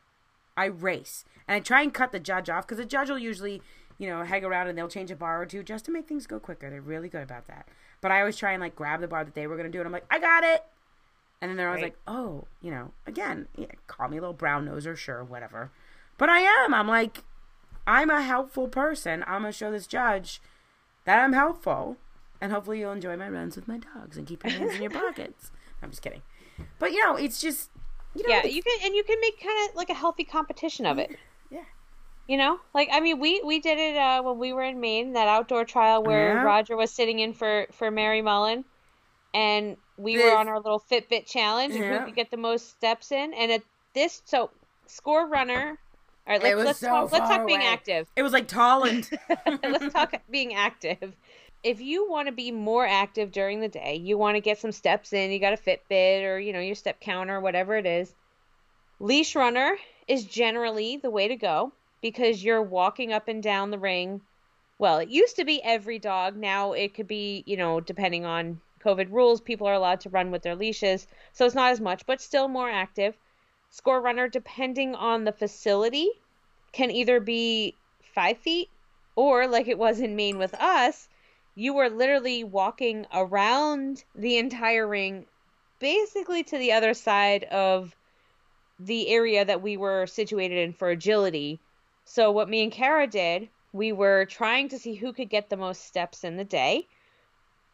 [0.56, 3.62] I race and I try and cut the judge off because the judge will usually,
[3.98, 6.26] you know, hang around and they'll change a bar or two just to make things
[6.26, 6.70] go quicker.
[6.70, 7.68] They're really good about that.
[8.00, 9.78] But I always try and like grab the bar that they were going to do
[9.78, 10.64] and I'm like, I got it.
[11.40, 11.92] And then they're always right.
[11.92, 15.72] like, oh, you know, again, yeah, call me a little brown noser, sure, whatever.
[16.16, 16.72] But I am.
[16.72, 17.24] I'm like,
[17.87, 19.24] I'm a helpful person.
[19.26, 20.40] I'm going to show this judge
[21.05, 21.96] that I'm helpful,
[22.40, 24.90] and hopefully you'll enjoy my runs with my dogs and keep your hands in your
[24.92, 25.50] pockets.
[25.83, 26.22] I'm just kidding,
[26.78, 27.70] but you know, it's just
[28.14, 30.87] you know, yeah, you can and you can make kind of like a healthy competition
[30.87, 31.16] of it.
[31.50, 31.64] Yeah.
[32.28, 35.14] You know, like I mean, we we did it uh, when we were in Maine,
[35.14, 36.42] that outdoor trial where yeah.
[36.42, 38.64] Roger was sitting in for for Mary Mullen,
[39.35, 41.98] and we this, were on our little Fitbit challenge yeah.
[41.98, 43.35] who could get the most steps in.
[43.35, 43.62] And at
[43.94, 44.50] this, so
[44.87, 45.78] score runner
[46.26, 47.12] all right, let's, let's so talk.
[47.12, 48.06] Let's talk being active.
[48.14, 49.11] It was like Tolland.
[49.62, 51.16] let's talk being active.
[51.64, 54.72] If you want to be more active during the day, you want to get some
[54.72, 55.32] steps in.
[55.32, 58.14] You got a Fitbit or you know your step counter, whatever it is.
[59.00, 63.78] Leash runner is generally the way to go because you're walking up and down the
[63.78, 64.20] ring.
[64.78, 66.36] Well, it used to be every dog.
[66.36, 70.30] Now it could be, you know, depending on COVID rules, people are allowed to run
[70.30, 73.14] with their leashes, so it's not as much, but still more active
[73.72, 76.10] score runner, depending on the facility,
[76.72, 77.74] can either be
[78.14, 78.68] five feet
[79.16, 81.08] or, like it was in Maine with us,
[81.54, 85.24] you were literally walking around the entire ring,
[85.78, 87.94] basically to the other side of
[88.78, 91.58] the area that we were situated in for agility.
[92.04, 95.56] So, what me and Kara did, we were trying to see who could get the
[95.56, 96.86] most steps in the day.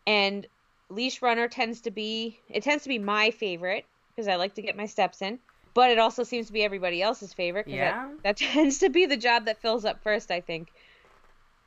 [0.06, 0.46] And
[0.88, 4.62] leash runner tends to be, it tends to be my favorite because I like to
[4.62, 5.38] get my steps in
[5.78, 8.08] but it also seems to be everybody else's favorite because yeah.
[8.24, 10.72] that, that tends to be the job that fills up first, I think.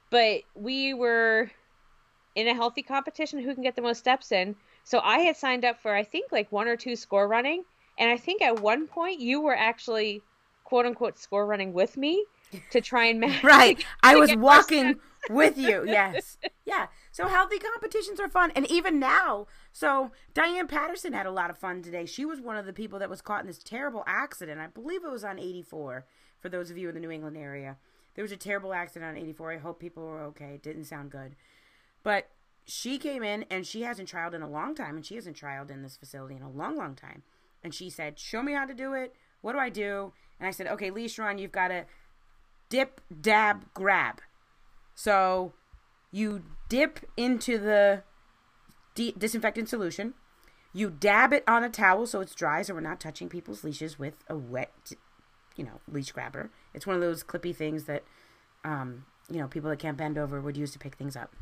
[0.10, 1.50] But we were
[2.36, 4.58] in a healthy competition who can get the most steps in.
[4.84, 7.64] So I had signed up for I think like one or two score running,
[7.98, 10.22] and I think at one point you were actually
[10.66, 12.26] quote unquote score running with me
[12.72, 13.44] to try and match.
[13.44, 15.84] right, to, I was walking with you.
[15.88, 16.88] Yes, yeah.
[17.12, 19.48] So healthy competitions are fun, and even now.
[19.72, 22.06] So Diane Patterson had a lot of fun today.
[22.06, 24.60] She was one of the people that was caught in this terrible accident.
[24.60, 26.06] I believe it was on 84.
[26.40, 27.78] For those of you in the New England area,
[28.16, 29.54] there was a terrible accident on 84.
[29.54, 30.56] I hope people were okay.
[30.56, 31.36] It didn't sound good,
[32.04, 32.30] but
[32.66, 35.70] she came in and she hasn't trialed in a long time, and she hasn't trialed
[35.70, 37.24] in this facility in a long, long time.
[37.64, 39.16] And she said, "Show me how to do it.
[39.42, 41.38] What do I do?" And I said, "Okay, leash run.
[41.38, 41.86] You've got to
[42.72, 44.22] dip, dab, grab.
[44.96, 45.52] So
[46.10, 48.04] you dip into the
[48.96, 50.14] de- disinfectant solution.
[50.74, 54.00] You dab it on a towel so it's dry, so we're not touching people's leashes
[54.00, 54.94] with a wet,
[55.58, 56.50] you know, leash grabber.
[56.74, 58.04] It's one of those clippy things that,
[58.64, 61.36] um, you know, people that can't bend over would use to pick things up.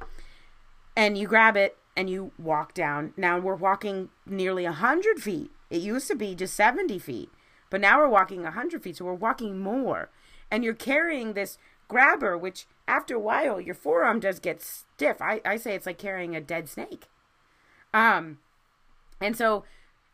[0.97, 3.13] And you grab it and you walk down.
[3.15, 5.51] Now we're walking nearly 100 feet.
[5.69, 7.29] It used to be just 70 feet,
[7.69, 10.09] but now we're walking 100 feet, so we're walking more.
[10.51, 11.57] And you're carrying this
[11.87, 15.21] grabber, which after a while, your forearm does get stiff.
[15.21, 17.07] I, I say it's like carrying a dead snake.
[17.93, 18.39] Um,
[19.21, 19.63] and so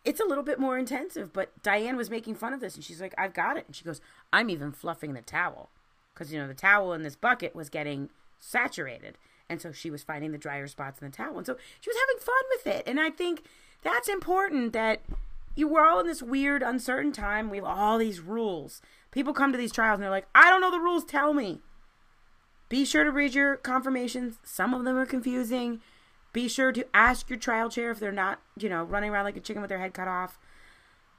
[0.04, 3.02] it's a little bit more intensive, but Diane was making fun of this and she's
[3.02, 3.66] like, I've got it.
[3.68, 5.70] And she goes, I'm even fluffing the towel
[6.14, 9.18] because, you know, the towel in this bucket was getting saturated.
[9.50, 11.38] And so she was finding the drier spots in the towel.
[11.38, 12.88] And so she was having fun with it.
[12.88, 13.44] And I think
[13.84, 15.02] that's important that
[15.56, 17.50] you we're all in this weird, uncertain time.
[17.50, 18.82] We have all these rules.
[19.12, 21.62] People come to these trials and they're like, I don't know the rules, tell me.
[22.68, 24.40] Be sure to read your confirmations.
[24.44, 25.82] Some of them are confusing.
[26.34, 29.38] Be sure to ask your trial chair if they're not, you know, running around like
[29.38, 30.38] a chicken with their head cut off.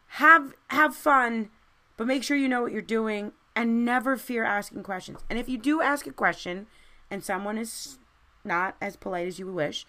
[0.09, 1.49] Have have fun,
[1.97, 5.25] but make sure you know what you're doing and never fear asking questions.
[5.31, 6.67] And if you do ask a question
[7.11, 7.99] and someone is
[8.45, 9.87] not as polite as you wish,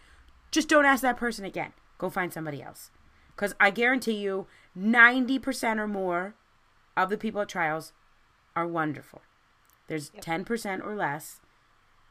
[0.49, 1.73] just don't ask that person again.
[1.97, 2.91] Go find somebody else.
[3.37, 4.47] Cuz I guarantee you
[4.77, 6.35] 90% or more
[6.97, 7.93] of the people at trials
[8.55, 9.21] are wonderful.
[9.87, 10.25] There's yep.
[10.25, 11.39] 10% or less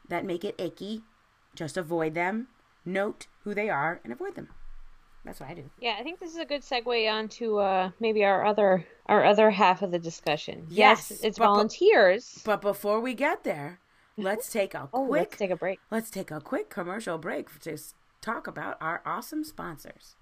[0.07, 1.03] that make it icky.
[1.53, 2.47] Just avoid them
[2.87, 4.49] note who they are, and avoid them.
[5.25, 5.69] That's what I do.
[5.79, 9.25] Yeah, I think this is a good segue on to uh, maybe our other our
[9.25, 10.65] other half of the discussion.
[10.69, 12.41] Yes, yes it's but, volunteers.
[12.45, 13.79] But before we get there,
[14.15, 15.79] let's take a oh, quick let's take a break.
[15.91, 17.77] Let's take a quick commercial break to
[18.21, 20.15] talk about our awesome sponsors.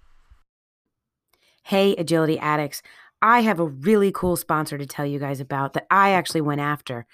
[1.66, 2.80] Hey, agility addicts.
[3.20, 6.60] I have a really cool sponsor to tell you guys about that I actually went
[6.60, 7.06] after.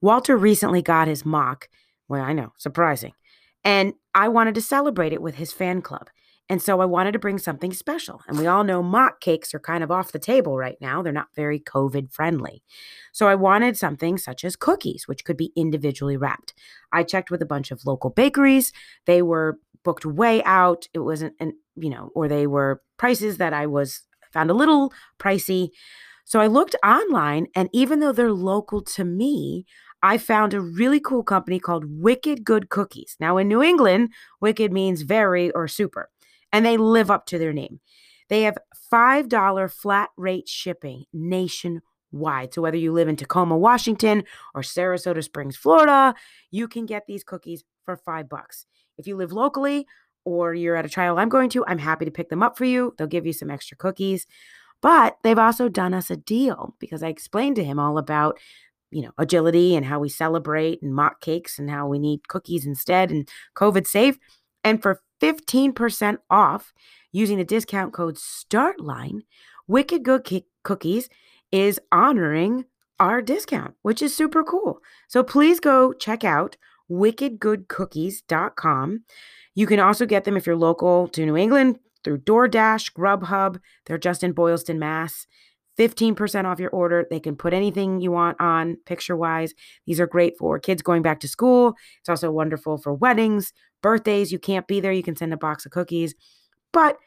[0.00, 1.68] Walter recently got his MACH.
[2.08, 3.12] Well, I know, surprising.
[3.62, 6.10] And I wanted to celebrate it with his fan club.
[6.48, 8.22] And so I wanted to bring something special.
[8.26, 11.00] And we all know MACH cakes are kind of off the table right now.
[11.00, 12.64] They're not very COVID friendly.
[13.12, 16.54] So I wanted something such as cookies, which could be individually wrapped.
[16.90, 18.72] I checked with a bunch of local bakeries.
[19.06, 20.86] They were booked way out.
[20.94, 24.92] It wasn't, an, you know, or they were prices that I was found a little
[25.18, 25.70] pricey.
[26.24, 29.66] So I looked online, and even though they're local to me,
[30.02, 33.16] I found a really cool company called Wicked Good Cookies.
[33.20, 36.10] Now, in New England, wicked means very or super,
[36.52, 37.80] and they live up to their name.
[38.28, 38.58] They have
[38.92, 41.82] $5 flat rate shipping nationwide.
[42.12, 46.14] So, whether you live in Tacoma, Washington, or Sarasota Springs, Florida,
[46.50, 48.66] you can get these cookies for five bucks.
[48.98, 49.86] If you live locally
[50.24, 52.64] or you're at a trial I'm going to, I'm happy to pick them up for
[52.64, 52.94] you.
[52.96, 54.26] They'll give you some extra cookies.
[54.80, 58.38] But they've also done us a deal because I explained to him all about
[58.92, 62.66] you know, agility and how we celebrate and MACH cakes and how we need cookies
[62.66, 64.18] instead and COVID safe.
[64.62, 66.72] And for 15% off
[67.10, 69.22] using the discount code STARTLINE,
[69.66, 70.28] Wicked Good
[70.62, 71.08] Cookies
[71.52, 72.64] is honoring
[72.98, 74.80] our discount, which is super cool.
[75.08, 76.56] So please go check out
[76.90, 79.04] wickedgoodcookies.com.
[79.54, 83.60] You can also get them if you're local to New England through DoorDash, Grubhub.
[83.86, 85.26] They're just in Boylston, Mass.
[85.78, 87.06] 15% off your order.
[87.08, 89.54] They can put anything you want on picture wise.
[89.86, 91.74] These are great for kids going back to school.
[92.00, 94.32] It's also wonderful for weddings, birthdays.
[94.32, 96.14] You can't be there, you can send a box of cookies.
[96.72, 96.98] But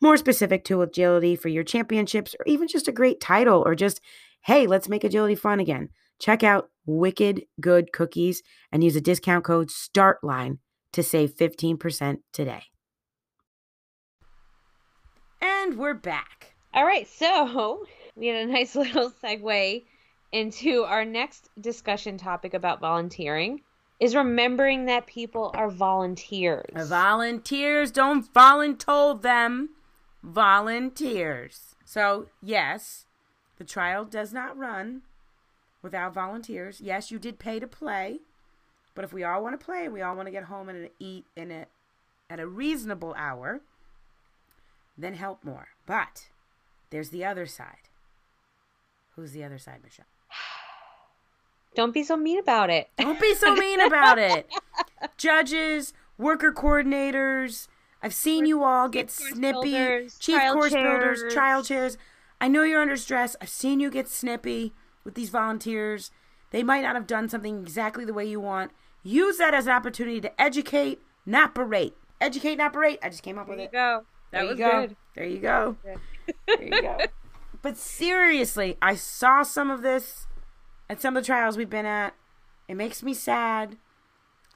[0.00, 4.00] more specific to agility for your championships or even just a great title or just,
[4.42, 5.90] hey, let's make agility fun again.
[6.18, 10.58] Check out Wicked Good Cookies and use a discount code STARTLINE
[10.92, 12.62] to save 15% today.
[15.40, 16.54] And we're back.
[16.74, 17.84] All right, so
[18.16, 19.84] we had a nice little segue
[20.32, 23.60] into our next discussion topic about volunteering
[23.98, 26.88] is remembering that people are volunteers.
[26.88, 29.68] Volunteers don't voluntold them.
[30.22, 31.74] Volunteers.
[31.84, 33.06] So, yes,
[33.58, 35.02] the trial does not run
[35.82, 36.80] without volunteers.
[36.80, 38.20] Yes, you did pay to play,
[38.94, 41.26] but if we all want to play, we all want to get home and eat
[41.36, 41.68] in it
[42.28, 43.60] at a reasonable hour,
[44.96, 45.68] then help more.
[45.86, 46.28] But
[46.90, 47.88] there's the other side.
[49.16, 50.06] Who's the other side, Michelle?
[51.74, 52.88] Don't be so mean about it.
[52.96, 54.48] Don't be so mean about it.
[55.16, 57.68] Judges, worker coordinators,
[58.02, 59.72] I've seen you all get snippy.
[59.72, 61.20] Builders, chief course chairs.
[61.20, 61.98] builders, trial chairs.
[62.40, 63.36] I know you're under stress.
[63.40, 64.72] I've seen you get snippy
[65.04, 66.10] with these volunteers.
[66.50, 68.72] They might not have done something exactly the way you want.
[69.02, 71.94] Use that as an opportunity to educate, not berate.
[72.20, 72.98] Educate and berate.
[73.02, 73.70] I just came up with it.
[73.72, 73.98] There with you it.
[73.98, 74.04] go.
[74.30, 74.70] That there was go.
[74.86, 74.96] good.
[75.14, 75.76] There you go.
[76.46, 76.98] There you go.
[77.62, 80.26] but seriously, I saw some of this
[80.88, 82.14] at some of the trials we've been at.
[82.68, 83.76] It makes me sad.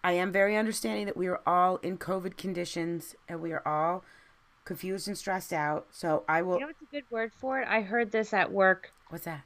[0.05, 4.05] I am very understanding that we are all in COVID conditions and we are all
[4.67, 5.87] confused and stressed out.
[5.91, 6.57] So I will.
[6.57, 7.67] You know what's a good word for it?
[7.67, 8.93] I heard this at work.
[9.09, 9.45] What's that?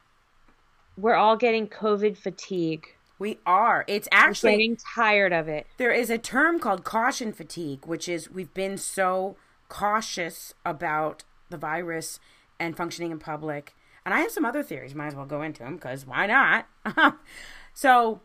[0.97, 2.89] We're all getting COVID fatigue.
[3.21, 3.85] We are.
[3.87, 5.69] It's We're actually getting tired of it.
[5.77, 9.37] there is a term called caution fatigue, which is we've been so
[9.69, 12.19] cautious about the virus
[12.59, 13.77] and functioning in public.
[14.05, 14.95] And I have some other theories.
[14.95, 16.67] Might as well go into them because why not?
[17.75, 18.21] so,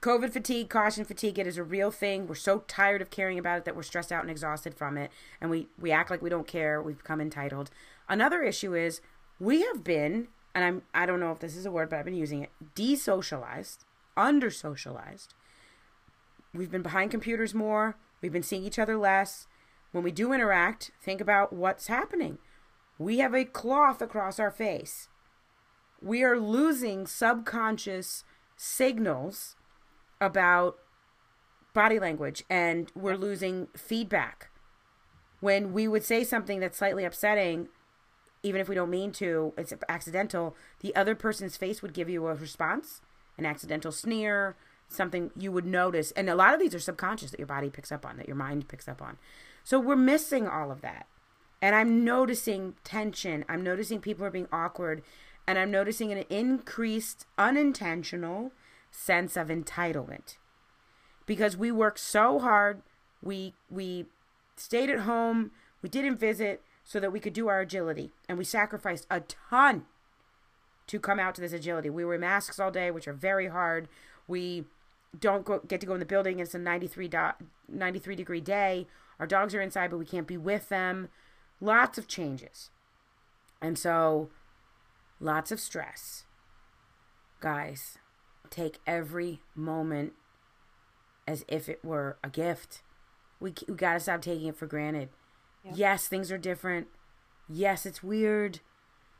[0.00, 2.26] COVID fatigue, caution fatigue, it is a real thing.
[2.26, 5.10] We're so tired of caring about it that we're stressed out and exhausted from it.
[5.40, 6.80] And we, we act like we don't care.
[6.80, 7.70] We've become entitled.
[8.08, 9.02] Another issue is
[9.38, 12.06] we have been, and I'm, I don't know if this is a word, but I've
[12.06, 13.78] been using it, desocialized,
[14.16, 15.34] under socialized.
[16.54, 17.96] We've been behind computers more.
[18.22, 19.46] We've been seeing each other less.
[19.92, 22.38] When we do interact, think about what's happening.
[22.98, 25.08] We have a cloth across our face.
[26.00, 28.24] We are losing subconscious
[28.56, 29.56] signals
[30.20, 30.78] about
[31.72, 34.50] body language and we're losing feedback.
[35.40, 37.68] When we would say something that's slightly upsetting,
[38.42, 42.26] even if we don't mean to, it's accidental, the other person's face would give you
[42.26, 43.00] a response,
[43.38, 44.56] an accidental sneer,
[44.88, 46.10] something you would notice.
[46.12, 48.36] And a lot of these are subconscious that your body picks up on, that your
[48.36, 49.16] mind picks up on.
[49.64, 51.06] So we're missing all of that.
[51.62, 53.44] And I'm noticing tension.
[53.48, 55.02] I'm noticing people are being awkward.
[55.46, 58.52] And I'm noticing an increased, unintentional
[58.90, 60.36] sense of entitlement.
[61.26, 62.82] Because we worked so hard,
[63.22, 64.06] we we
[64.56, 68.10] stayed at home, we didn't visit so that we could do our agility.
[68.28, 69.86] And we sacrificed a ton
[70.88, 71.88] to come out to this agility.
[71.88, 73.88] We wear masks all day, which are very hard.
[74.26, 74.64] We
[75.18, 76.40] don't go, get to go in the building.
[76.40, 77.30] It's a 93, do,
[77.68, 78.88] 93 degree day.
[79.20, 81.08] Our dogs are inside, but we can't be with them.
[81.60, 82.70] Lots of changes.
[83.62, 84.30] And so,
[85.20, 86.24] lots of stress.
[87.40, 87.98] Guys,
[88.50, 90.12] take every moment
[91.26, 92.82] as if it were a gift.
[93.38, 95.08] We, we got to stop taking it for granted.
[95.64, 95.74] Yep.
[95.76, 96.88] Yes, things are different.
[97.48, 98.60] Yes, it's weird.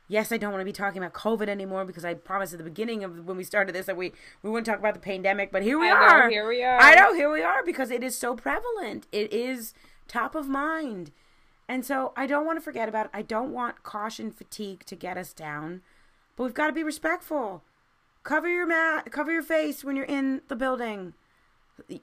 [0.07, 2.65] Yes, I don't want to be talking about COVID anymore because I promised at the
[2.65, 4.11] beginning of when we started this that we,
[4.43, 6.29] we wouldn't talk about the pandemic, but here we I know, are.
[6.29, 6.79] here we are.
[6.79, 9.07] I know, here we are because it is so prevalent.
[9.13, 9.73] It is
[10.09, 11.11] top of mind.
[11.69, 13.11] And so I don't want to forget about it.
[13.13, 15.81] I don't want caution fatigue to get us down.
[16.35, 17.63] But we've got to be respectful.
[18.23, 21.13] Cover your mat, cover your face when you're in the building.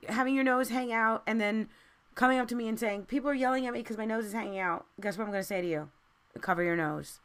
[0.09, 1.68] Having your nose hang out and then
[2.14, 4.33] coming up to me and saying, "People are yelling at me because my nose is
[4.33, 5.90] hanging out." Guess what I'm going to say to you?
[6.40, 7.20] Cover your nose.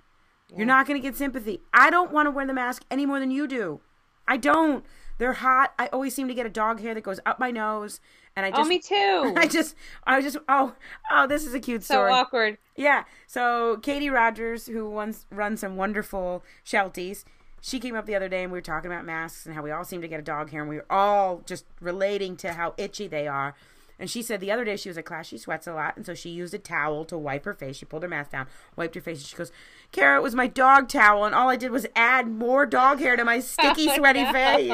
[0.55, 1.61] You're not going to get sympathy.
[1.73, 3.79] I don't want to wear the mask any more than you do.
[4.27, 4.85] I don't.
[5.17, 5.73] They're hot.
[5.77, 7.99] I always seem to get a dog hair that goes up my nose,
[8.35, 9.33] and I oh, just oh, me too.
[9.37, 9.75] I just,
[10.05, 10.75] I just, oh,
[11.11, 12.11] oh, this is a cute so story.
[12.11, 12.57] So awkward.
[12.75, 13.03] Yeah.
[13.27, 17.23] So Katie Rogers, who once runs some wonderful shelties,
[17.65, 19.71] she came up the other day and we were talking about masks and how we
[19.71, 22.73] all seem to get a dog hair and we were all just relating to how
[22.77, 23.55] itchy they are.
[23.97, 26.05] And she said the other day she was at class, she sweats a lot, and
[26.05, 27.77] so she used a towel to wipe her face.
[27.77, 29.51] She pulled her mask down, wiped her face, and she goes,
[29.93, 33.15] Kara, it was my dog towel, and all I did was add more dog hair
[33.15, 34.67] to my sticky, sweaty face.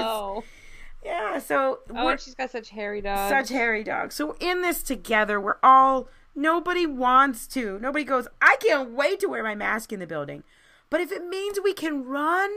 [1.06, 3.30] Yeah, so oh she's got such hairy dogs.
[3.30, 4.16] such hairy dogs.
[4.16, 5.40] So we're in this together.
[5.40, 7.78] We're all nobody wants to.
[7.80, 10.44] Nobody goes, I can't wait to wear my mask in the building.
[10.90, 12.50] But if it means we can run,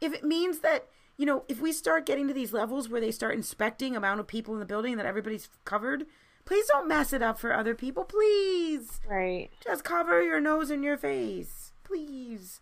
[0.00, 3.10] if it means that, you know, if we start getting to these levels where they
[3.10, 6.06] start inspecting amount of people in the building that everybody's covered,
[6.44, 8.04] please don't mess it up for other people.
[8.04, 9.00] Please.
[9.08, 9.50] Right.
[9.62, 11.72] Just cover your nose and your face.
[11.84, 12.60] Please.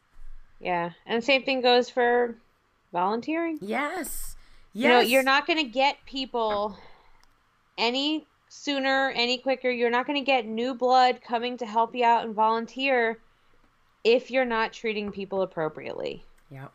[0.60, 0.90] Yeah.
[1.04, 2.36] And the same thing goes for
[2.92, 3.58] volunteering.
[3.60, 4.36] Yes.
[4.72, 4.84] Yes.
[4.84, 6.76] You know, you're not going to get people
[7.78, 9.70] any sooner, any quicker.
[9.70, 13.18] You're not going to get new blood coming to help you out and volunteer
[14.04, 16.24] if you're not treating people appropriately.
[16.50, 16.72] Yep.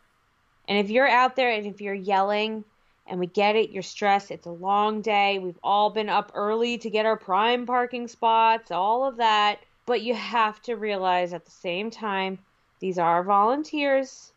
[0.68, 2.64] And if you're out there and if you're yelling,
[3.06, 6.78] and we get it, you're stressed, it's a long day, we've all been up early
[6.78, 9.58] to get our prime parking spots, all of that.
[9.86, 12.38] But you have to realize at the same time,
[12.78, 14.32] these are volunteers.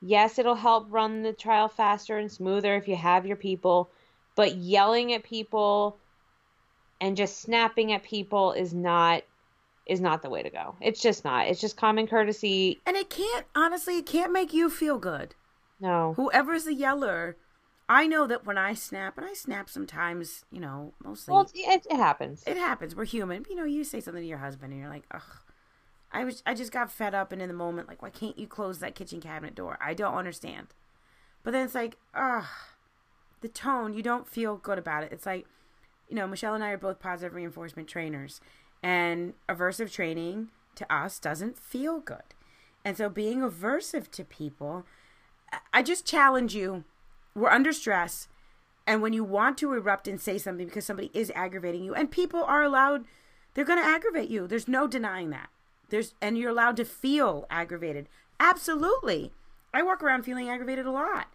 [0.00, 3.90] Yes, it'll help run the trial faster and smoother if you have your people,
[4.36, 5.98] but yelling at people
[7.00, 9.22] and just snapping at people is not
[9.86, 10.74] is not the way to go.
[10.80, 11.46] It's just not.
[11.46, 12.80] It's just common courtesy.
[12.86, 15.36] And it can't, honestly, it can't make you feel good.
[15.80, 16.14] No.
[16.16, 17.36] whoever's the yeller,
[17.88, 21.86] I know that when I snap, and I snap sometimes, you know, mostly Well, it,
[21.88, 22.42] it happens.
[22.46, 22.96] it happens.
[22.96, 23.44] We're human.
[23.48, 25.22] You know, you say something to your husband, and you're like, ugh.
[26.12, 28.46] I was, I just got fed up, and in the moment, like, why can't you
[28.46, 29.78] close that kitchen cabinet door?
[29.80, 30.68] I don't understand.
[31.42, 32.44] But then it's like, ugh,
[33.40, 33.92] the tone.
[33.94, 35.12] You don't feel good about it.
[35.12, 35.46] It's like
[36.08, 38.40] you know, Michelle and I are both positive reinforcement trainers,
[38.82, 42.22] and aversive training to us doesn't feel good.
[42.84, 44.84] And so being aversive to people,
[45.72, 46.84] I just challenge you.
[47.34, 48.28] We're under stress.
[48.86, 52.10] And when you want to erupt and say something because somebody is aggravating you, and
[52.10, 53.04] people are allowed,
[53.54, 54.46] they're going to aggravate you.
[54.46, 55.48] There's no denying that.
[55.88, 58.08] There's and you're allowed to feel aggravated.
[58.40, 59.32] Absolutely.
[59.72, 61.28] I walk around feeling aggravated a lot.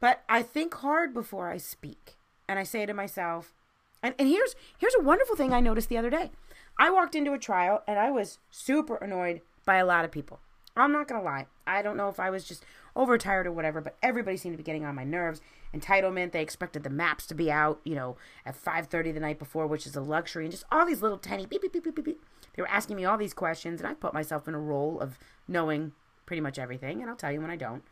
[0.00, 2.16] But I think hard before I speak.
[2.48, 3.54] And I say to myself,
[4.02, 6.30] and, and here's here's a wonderful thing I noticed the other day.
[6.78, 10.40] I walked into a trial and I was super annoyed by a lot of people.
[10.76, 11.46] I'm not gonna lie.
[11.66, 12.64] I don't know if I was just
[12.94, 15.40] overtired or whatever, but everybody seemed to be getting on my nerves.
[15.74, 19.66] Entitlement, they expected the maps to be out, you know, at 5:30 the night before,
[19.66, 22.04] which is a luxury, and just all these little tiny beep beep beep beep beep.
[22.04, 22.22] beep.
[22.54, 25.18] They were asking me all these questions, and I put myself in a role of
[25.48, 25.92] knowing
[26.26, 27.82] pretty much everything, and I'll tell you when I don't.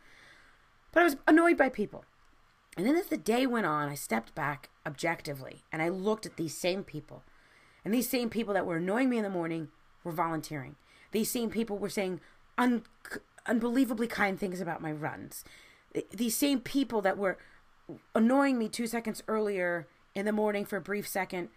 [0.91, 2.05] But I was annoyed by people.
[2.77, 6.37] And then as the day went on, I stepped back objectively and I looked at
[6.37, 7.23] these same people.
[7.83, 9.69] And these same people that were annoying me in the morning
[10.03, 10.75] were volunteering.
[11.11, 12.21] These same people were saying
[12.57, 12.83] un-
[13.45, 15.43] unbelievably kind things about my runs.
[16.11, 17.37] These same people that were
[18.15, 21.49] annoying me two seconds earlier in the morning for a brief second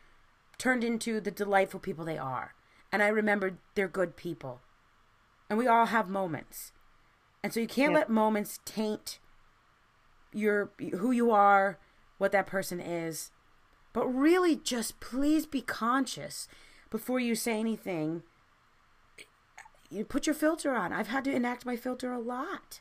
[0.59, 2.55] turned into the delightful people they are.
[2.93, 4.61] And I remembered they're good people.
[5.51, 6.73] And we all have moments.
[7.43, 9.19] And so you can't let moments taint
[10.33, 11.79] your who you are,
[12.19, 13.31] what that person is.
[13.93, 16.49] But really just please be conscious
[16.91, 18.23] before you say anything.
[19.95, 20.93] You put your filter on.
[20.93, 22.81] I've had to enact my filter a lot.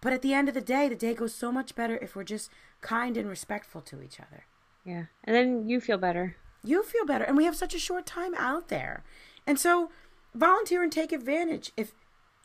[0.00, 2.24] But at the end of the day, the day goes so much better if we're
[2.24, 4.44] just kind and respectful to each other.
[4.84, 5.04] Yeah.
[5.24, 6.36] And then you feel better.
[6.64, 7.24] You feel better.
[7.24, 9.04] And we have such a short time out there.
[9.46, 9.90] And so
[10.34, 11.72] volunteer and take advantage.
[11.76, 11.92] If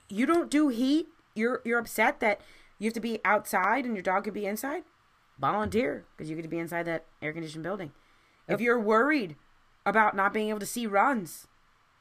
[0.09, 2.41] you don't do heat, you're you're upset that
[2.79, 4.83] you have to be outside and your dog could be inside,
[5.39, 7.91] volunteer because you get to be inside that air conditioned building.
[8.47, 8.55] Yep.
[8.55, 9.35] If you're worried
[9.85, 11.47] about not being able to see runs,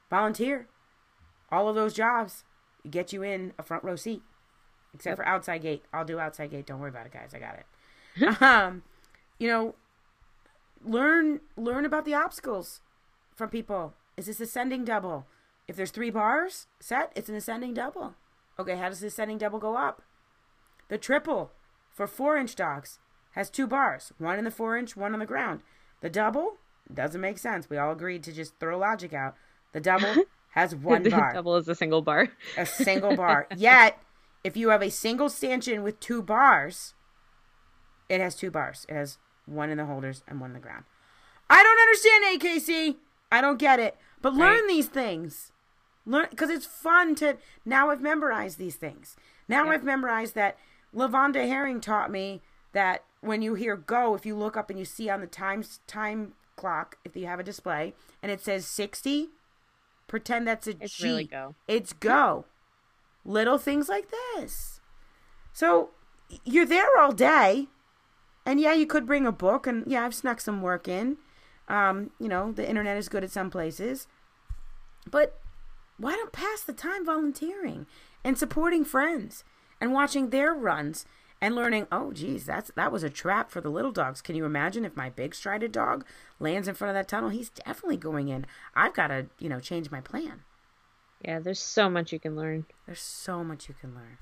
[0.09, 0.67] volunteer.
[1.53, 2.43] All of those jobs
[2.89, 4.23] get you in a front row seat,
[4.91, 5.17] except yep.
[5.17, 5.83] for outside gate.
[5.93, 6.65] I'll do outside gate.
[6.65, 7.31] Don't worry about it, guys.
[7.35, 8.41] I got it.
[8.41, 8.81] um,
[9.37, 9.75] you know,
[10.83, 12.81] learn learn about the obstacles
[13.35, 13.93] from people.
[14.17, 15.27] Is this ascending double?
[15.67, 18.15] If there's three bars set, it's an ascending double.
[18.59, 20.01] Okay, how does the ascending double go up?
[20.89, 21.51] The triple
[21.93, 22.97] for four inch dogs
[23.33, 25.61] has two bars, one in the four inch, one on the ground.
[26.01, 26.57] The double
[26.91, 27.69] doesn't make sense.
[27.69, 29.35] We all agreed to just throw logic out.
[29.71, 31.33] The double has one bar.
[31.33, 32.29] double is a single bar.
[32.57, 33.47] a single bar.
[33.57, 33.99] Yet,
[34.43, 36.93] if you have a single stanchion with two bars,
[38.09, 38.85] it has two bars.
[38.89, 40.85] It has one in the holders and one in the ground.
[41.49, 42.95] I don't understand AKC.
[43.31, 43.97] I don't get it.
[44.21, 44.67] But learn right.
[44.67, 45.51] these things.
[46.05, 49.15] Learn because it's fun to now I've memorized these things.
[49.47, 50.57] Now I've memorized that
[50.95, 52.41] Lavonda Herring taught me
[52.73, 55.79] that when you hear go, if you look up and you see on the times
[55.87, 59.29] time clock, if you have a display and it says sixty,
[60.13, 61.05] pretend that's a it's G.
[61.05, 61.55] Really go.
[61.67, 62.45] It's go.
[63.25, 64.79] Little things like this.
[65.53, 65.89] So
[66.45, 67.65] you're there all day,
[68.45, 71.17] and yeah, you could bring a book, and yeah, I've snuck some work in.
[71.67, 74.05] Um, you know, the internet is good at some places,
[75.09, 75.39] but
[75.97, 77.87] why don't pass the time volunteering
[78.23, 79.43] and supporting friends
[79.81, 81.07] and watching their runs
[81.43, 84.21] and learning, oh geez, that's that was a trap for the little dogs.
[84.21, 86.05] Can you imagine if my big strided dog
[86.39, 87.29] lands in front of that tunnel?
[87.29, 88.45] He's definitely going in.
[88.73, 90.43] I've got to, you know, change my plan.
[91.21, 92.65] Yeah, there's so much you can learn.
[92.85, 94.19] There's so much you can learn.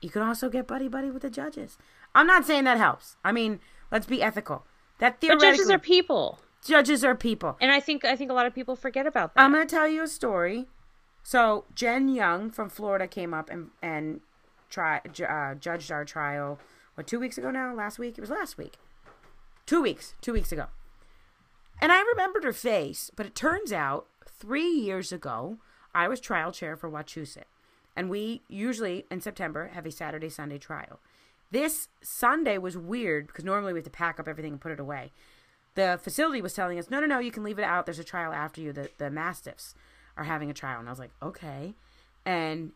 [0.00, 1.78] You can also get buddy buddy with the judges.
[2.16, 3.16] I'm not saying that helps.
[3.24, 3.60] I mean,
[3.92, 4.66] let's be ethical.
[4.98, 6.40] That theoretically, but judges are people.
[6.66, 9.40] Judges are people, and I think I think a lot of people forget about that.
[9.40, 10.66] I'm going to tell you a story
[11.22, 14.20] so Jen Young from Florida came up and and
[14.70, 16.58] try uh, judged our trial.
[16.94, 17.74] What two weeks ago now?
[17.74, 18.16] Last week?
[18.16, 18.74] It was last week.
[19.66, 20.14] Two weeks.
[20.20, 20.66] Two weeks ago.
[21.82, 25.58] And I remembered her face, but it turns out three years ago
[25.94, 27.44] I was trial chair for Wachusett,
[27.96, 31.00] and we usually in September have a Saturday Sunday trial.
[31.50, 34.78] This Sunday was weird because normally we have to pack up everything and put it
[34.78, 35.10] away.
[35.74, 37.86] The facility was telling us, no, no, no, you can leave it out.
[37.86, 39.74] There's a trial after you, the, the Mastiffs
[40.16, 40.78] are having a trial.
[40.78, 41.74] And I was like, okay.
[42.24, 42.72] And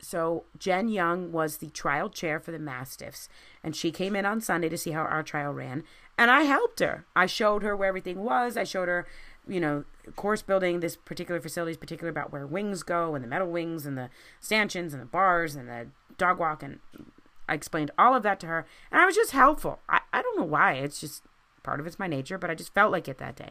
[0.00, 3.28] so Jen Young was the trial chair for the Mastiffs,
[3.62, 5.84] and she came in on Sunday to see how our trial ran.
[6.18, 7.06] And I helped her.
[7.14, 8.56] I showed her where everything was.
[8.56, 9.06] I showed her,
[9.48, 9.84] you know,
[10.16, 10.80] course building.
[10.80, 14.10] This particular facility is particular about where wings go, and the metal wings, and the
[14.40, 15.88] stanchions, and the bars, and the
[16.18, 16.62] dog walk.
[16.62, 16.80] And
[17.48, 19.80] I explained all of that to her, and I was just helpful.
[19.88, 20.74] I, I don't know why.
[20.74, 21.22] It's just
[21.62, 23.50] part of it's my nature, but I just felt like it that day.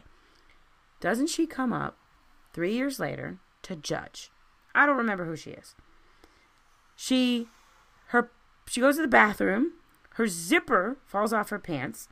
[1.00, 1.96] Doesn't she come up
[2.52, 4.30] three years later to judge.
[4.74, 5.74] I don't remember who she is.
[7.02, 7.48] She
[8.08, 8.30] her
[8.68, 9.72] she goes to the bathroom,
[10.16, 12.08] her zipper falls off her pants.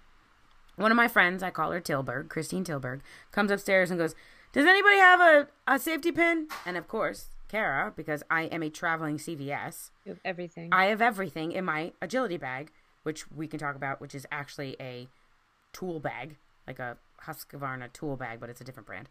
[0.76, 4.14] one of my friends, I call her Tilburg, Christine Tilburg, comes upstairs and goes,
[4.54, 6.48] Does anybody have a, a safety pin?
[6.64, 10.70] And of course, Kara, because I am a traveling CVS, You have everything.
[10.72, 12.72] I have everything in my agility bag,
[13.02, 15.06] which we can talk about, which is actually a
[15.74, 16.36] tool bag,
[16.66, 19.10] like a Husqvarna tool bag, but it's a different brand.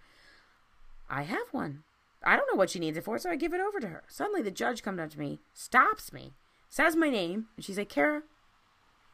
[1.08, 1.84] I have one.
[2.24, 4.04] I don't know what she needs it for, so I give it over to her.
[4.08, 6.34] Suddenly, the judge comes up to me, stops me,
[6.70, 8.24] says my name, and she's like, Kara,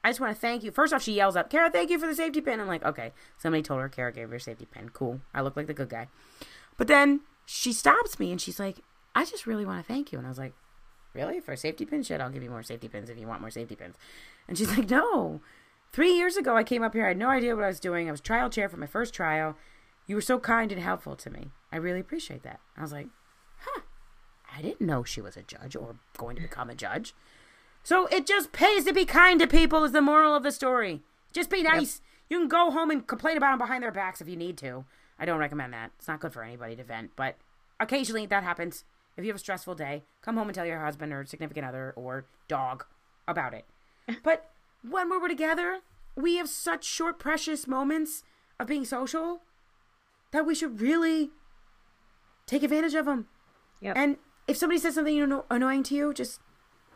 [0.03, 0.71] I just want to thank you.
[0.71, 2.59] First off, she yells up, Kara, thank you for the safety pin.
[2.59, 3.13] I'm like, okay.
[3.37, 4.89] Somebody told her Kara gave her a safety pin.
[4.89, 5.21] Cool.
[5.33, 6.07] I look like the good guy.
[6.77, 8.79] But then she stops me and she's like,
[9.15, 10.17] I just really want to thank you.
[10.17, 10.53] And I was like,
[11.13, 11.39] really?
[11.39, 12.03] For a safety pin?
[12.03, 13.95] Shit, I'll give you more safety pins if you want more safety pins.
[14.47, 15.39] And she's like, no.
[15.93, 17.05] Three years ago, I came up here.
[17.05, 18.07] I had no idea what I was doing.
[18.07, 19.55] I was trial chair for my first trial.
[20.05, 21.51] You were so kind and helpful to me.
[21.71, 22.59] I really appreciate that.
[22.77, 23.07] I was like,
[23.61, 23.81] huh.
[24.55, 27.13] I didn't know she was a judge or going to become a judge.
[27.83, 31.01] So it just pays to be kind to people, is the moral of the story.
[31.31, 32.01] Just be nice.
[32.29, 34.85] You can go home and complain about them behind their backs if you need to.
[35.19, 35.91] I don't recommend that.
[35.97, 37.35] It's not good for anybody to vent, but
[37.79, 38.83] occasionally that happens.
[39.17, 41.93] If you have a stressful day, come home and tell your husband or significant other
[41.95, 42.85] or dog
[43.27, 43.65] about it.
[44.23, 44.49] but
[44.87, 45.79] when we're together,
[46.15, 48.23] we have such short, precious moments
[48.59, 49.41] of being social
[50.33, 51.31] that we should really
[52.45, 53.27] take advantage of them.
[53.79, 53.95] Yep.
[53.95, 54.17] And
[54.47, 56.41] if somebody says something you know, annoying to you, just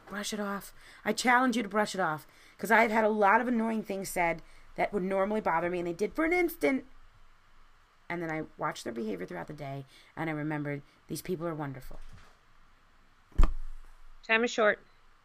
[0.09, 0.73] brush it off.
[1.05, 2.27] I challenge you to brush it off
[2.57, 4.41] because I've had a lot of annoying things said
[4.75, 6.85] that would normally bother me, and they did for an instant.
[8.09, 9.85] And then I watched their behavior throughout the day,
[10.15, 11.99] and I remembered these people are wonderful.
[14.25, 14.79] Time is short.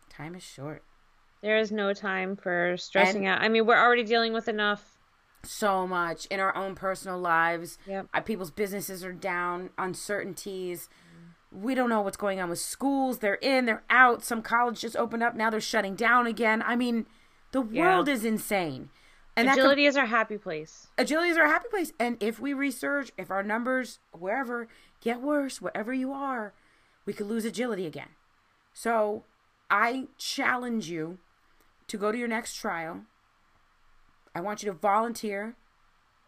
[0.09, 0.83] Time is short.
[1.43, 3.41] There is no time for stressing out.
[3.43, 4.99] I mean, we're already dealing with enough.
[5.45, 7.79] So much in our own personal lives.
[7.87, 8.25] Yep.
[8.25, 10.89] People's businesses are down, uncertainties.
[11.51, 13.19] We don't know what's going on with schools.
[13.19, 14.23] They're in, they're out.
[14.25, 15.35] Some college just opened up.
[15.35, 16.63] Now they're shutting down again.
[16.65, 17.07] I mean,
[17.51, 17.83] the Yeah.
[17.97, 18.91] world is insane.
[19.37, 20.89] And that could- Agility is our happy place.
[20.99, 21.93] agility is our happy place.
[21.99, 24.69] And if we resurge, if our numbers wherever
[25.01, 26.53] get worse, wherever you are,
[27.05, 28.11] we could lose agility again.
[28.75, 29.25] So
[29.71, 31.19] I challenge you
[31.89, 33.05] to go to your next trial.
[34.35, 35.57] I want you to volunteer.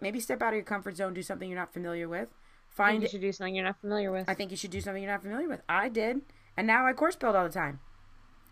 [0.01, 2.29] Maybe step out of your comfort zone, do something you're not familiar with.
[2.29, 4.29] I think Find you should do something you're not familiar with.
[4.29, 5.63] I think you should do something you're not familiar with.
[5.69, 6.23] I did.
[6.57, 7.81] And now I course build all the time.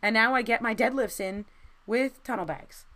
[0.00, 1.44] And now I get my deadlifts in
[1.86, 2.86] with tunnel bags.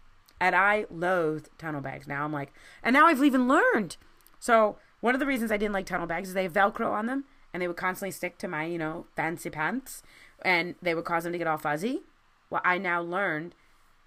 [0.41, 2.07] And I loathed tunnel bags.
[2.07, 2.53] Now I'm like,
[2.83, 3.97] and now I've even learned.
[4.39, 7.07] So one of the reasons I didn't like tunnel bags is they have Velcro on
[7.07, 10.03] them and they would constantly stick to my, you know, fancy pants
[10.43, 12.03] and they would cause them to get all fuzzy.
[12.51, 13.55] Well, I now learned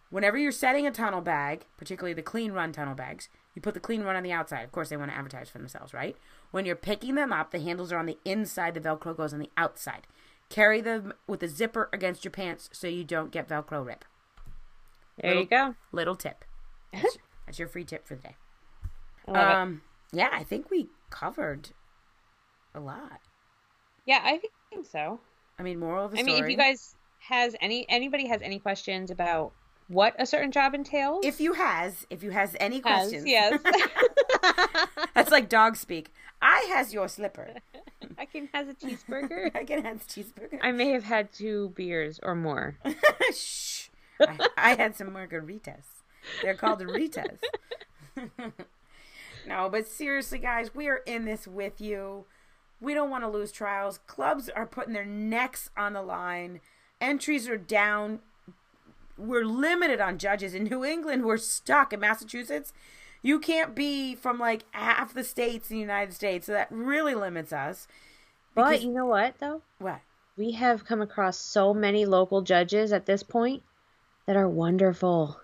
[0.10, 3.80] whenever you're setting a tunnel bag, particularly the clean run tunnel bags, you put the
[3.80, 4.64] clean run on the outside.
[4.64, 6.16] Of course, they want to advertise for themselves, right?
[6.52, 9.40] When you're picking them up, the handles are on the inside, the Velcro goes on
[9.40, 10.08] the outside.
[10.50, 14.06] Carry them with a zipper against your pants so you don't get Velcro rip.
[15.22, 15.76] there you go.
[15.92, 16.46] Little tip.
[16.92, 18.36] That's, that's your free tip for the day.
[19.28, 19.36] It.
[19.36, 21.70] Um, yeah, I think we covered
[22.74, 23.20] a lot.
[24.08, 24.40] Yeah, I
[24.72, 25.20] think so.
[25.60, 26.34] I mean, moral of the I story.
[26.34, 29.52] I mean, if you guys has any anybody has any questions about
[29.90, 33.60] what a certain job entails, if you has, if you has any has, questions, yes,
[35.16, 36.14] that's like dog speak.
[36.42, 37.56] I has your slipper.
[38.18, 39.52] I can has a cheeseburger.
[39.56, 40.60] I can has a cheeseburger.
[40.62, 42.78] I may have had two beers or more.
[43.34, 43.88] Shh.
[44.22, 45.86] I, I had some margaritas.
[46.44, 47.40] They're called Ritas.
[49.48, 52.26] no, but seriously, guys, we are in this with you.
[52.80, 53.98] We don't want to lose trials.
[54.06, 56.62] Clubs are putting their necks on the line.
[57.02, 58.20] Entries are down.
[59.20, 60.54] We're limited on judges.
[60.54, 61.94] In New England, we're stuck.
[61.94, 62.74] In Massachusetts,
[63.22, 66.46] you can't be from like half the states in the United States.
[66.46, 67.88] So that really limits us.
[68.56, 69.62] But you know what though?
[69.78, 70.02] What?
[70.38, 73.64] We have come across so many local judges at this point
[74.26, 75.40] that are wonderful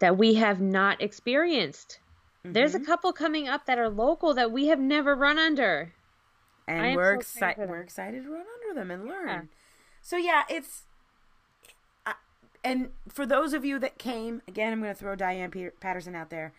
[0.00, 2.00] that we have not experienced.
[2.42, 2.86] There's a mm-hmm.
[2.86, 5.92] couple coming up that are local that we have never run under.
[6.66, 7.54] And we're so excited excited.
[7.54, 7.70] for them.
[7.70, 9.28] We're excited to run under them and learn.
[9.28, 9.40] Yeah.
[10.00, 10.82] So yeah, it's.
[12.62, 15.50] And for those of you that came, again, I'm going to throw Diane
[15.80, 16.52] Patterson out there.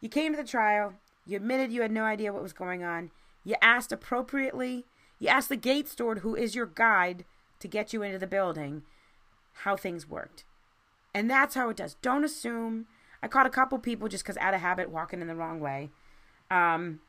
[0.00, 0.94] You came to the trial.
[1.26, 3.10] You admitted you had no idea what was going on.
[3.44, 4.86] You asked appropriately.
[5.18, 7.24] You asked the gate steward, who is your guide
[7.60, 8.82] to get you into the building,
[9.52, 10.44] how things worked.
[11.14, 11.96] And that's how it does.
[12.02, 12.86] Don't assume.
[13.22, 15.90] I caught a couple people just because out of habit walking in the wrong way.
[16.50, 17.00] Um,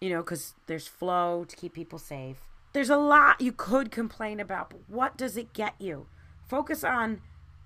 [0.00, 2.38] you know, because there's flow to keep people safe.
[2.72, 6.06] There's a lot you could complain about, but what does it get you?
[6.48, 7.20] Focus on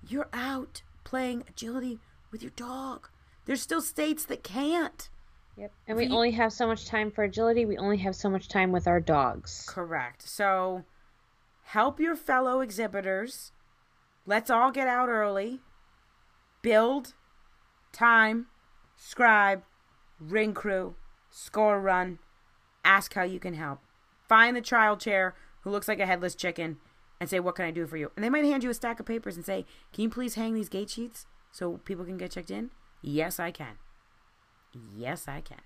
[0.07, 1.99] you're out playing agility
[2.31, 3.09] with your dog.
[3.45, 5.09] There's still states that can't.
[5.57, 5.71] Yep.
[5.87, 7.65] And we We- only have so much time for agility.
[7.65, 9.65] We only have so much time with our dogs.
[9.67, 10.21] Correct.
[10.21, 10.85] So
[11.63, 13.51] help your fellow exhibitors.
[14.25, 15.61] Let's all get out early.
[16.61, 17.13] Build,
[17.91, 18.47] time,
[18.95, 19.63] scribe,
[20.19, 20.95] ring crew,
[21.29, 22.19] score run,
[22.85, 23.79] ask how you can help.
[24.29, 26.79] Find the trial chair who looks like a headless chicken
[27.21, 28.11] and say, What can I do for you?
[28.15, 30.55] And they might hand you a stack of papers and say, Can you please hang
[30.55, 32.71] these gate sheets so people can get checked in?
[33.03, 33.77] Yes, I can.
[34.97, 35.61] Yes, I can.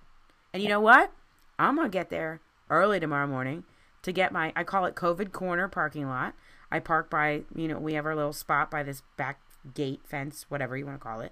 [0.54, 1.14] And you know what?
[1.58, 3.64] I'm going to get there early tomorrow morning
[4.04, 6.34] to get my, I call it COVID corner parking lot.
[6.70, 9.40] I park by, you know, we have our little spot by this back
[9.74, 11.32] gate fence, whatever you want to call it.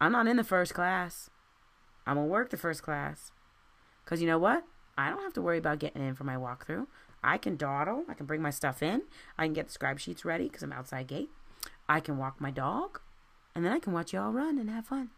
[0.00, 1.28] I'm not in the first class.
[2.06, 3.32] I'm going to work the first class.
[4.02, 4.64] Because you know what?
[4.96, 6.86] I don't have to worry about getting in for my walkthrough.
[7.24, 8.04] I can dawdle.
[8.08, 9.02] I can bring my stuff in.
[9.38, 11.30] I can get the scribe sheets ready because I'm outside gate.
[11.88, 13.00] I can walk my dog.
[13.54, 15.10] And then I can watch y'all run and have fun.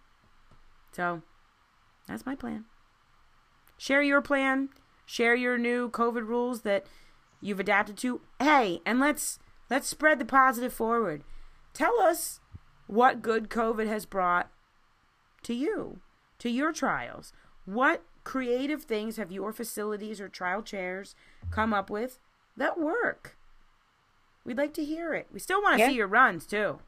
[0.92, 1.22] So,
[2.06, 2.64] that's my plan.
[3.78, 4.70] Share your plan.
[5.06, 6.86] Share your new COVID rules that
[7.40, 8.20] you've adapted to.
[8.38, 9.38] Hey, and let's
[9.70, 11.22] let's spread the positive forward.
[11.72, 12.40] Tell us
[12.86, 14.50] what good COVID has brought
[15.42, 16.00] to you,
[16.38, 17.32] to your trials.
[17.64, 21.14] What creative things have your facilities or trial chairs
[21.50, 22.18] come up with
[22.56, 23.36] that work?
[24.44, 25.28] We'd like to hear it.
[25.32, 25.88] We still want to yeah.
[25.88, 26.80] see your runs too.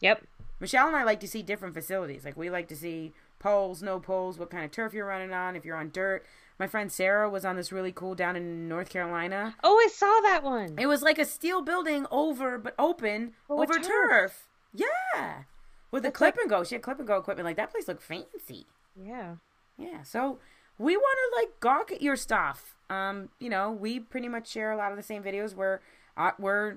[0.00, 0.26] Yep.
[0.60, 2.24] Michelle and I like to see different facilities.
[2.24, 5.56] Like we like to see poles, no poles, what kind of turf you're running on,
[5.56, 6.24] if you're on dirt.
[6.58, 9.56] My friend Sarah was on this really cool down in North Carolina.
[9.64, 10.76] Oh, I saw that one.
[10.78, 13.86] It was like a steel building over but open oh, over turf.
[13.86, 14.48] turf.
[14.72, 15.42] Yeah.
[15.90, 16.42] With That's the clip like...
[16.42, 16.62] and go.
[16.62, 17.44] She had clip and go equipment.
[17.44, 18.66] Like that place looked fancy.
[18.94, 19.36] Yeah.
[19.76, 20.02] Yeah.
[20.04, 20.38] So
[20.82, 22.74] we want to like gawk at your stuff.
[22.90, 25.80] Um, you know, we pretty much share a lot of the same videos where
[26.16, 26.76] uh, we're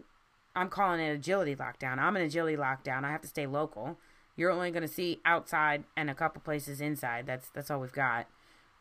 [0.55, 1.97] I'm calling it agility lockdown.
[1.97, 3.03] I'm an agility lockdown.
[3.03, 3.97] I have to stay local.
[4.37, 7.25] You're only going to see outside and a couple places inside.
[7.25, 8.27] That's that's all we've got.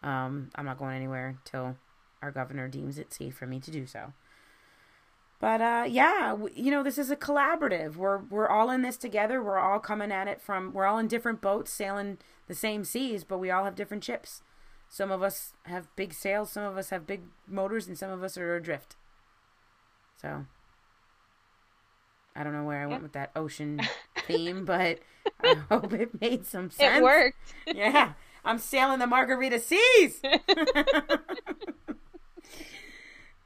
[0.03, 1.77] Um, I'm not going anywhere until
[2.22, 4.12] our governor deems it safe for me to do so.
[5.41, 7.97] But uh, yeah, you know, this is a collaborative.
[7.97, 9.43] We're we're all in this together.
[9.43, 10.72] We're all coming at it from.
[10.72, 14.43] We're all in different boats, sailing the same seas, but we all have different ships.
[14.95, 18.22] Some of us have big sails, some of us have big motors, and some of
[18.22, 18.95] us are adrift.
[20.22, 20.47] So
[22.36, 23.80] I don't know where I went with that ocean
[24.28, 25.01] theme, but
[25.42, 26.99] I hope it made some sense.
[26.99, 27.55] It worked.
[27.66, 28.12] yeah.
[28.45, 30.20] I'm sailing the margarita seas.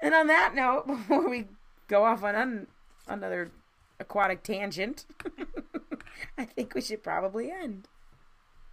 [0.03, 1.47] and on that note, before we
[1.87, 2.67] go off on un-
[3.07, 3.53] another
[3.99, 5.07] aquatic tangent,
[6.37, 7.89] I think we should probably end.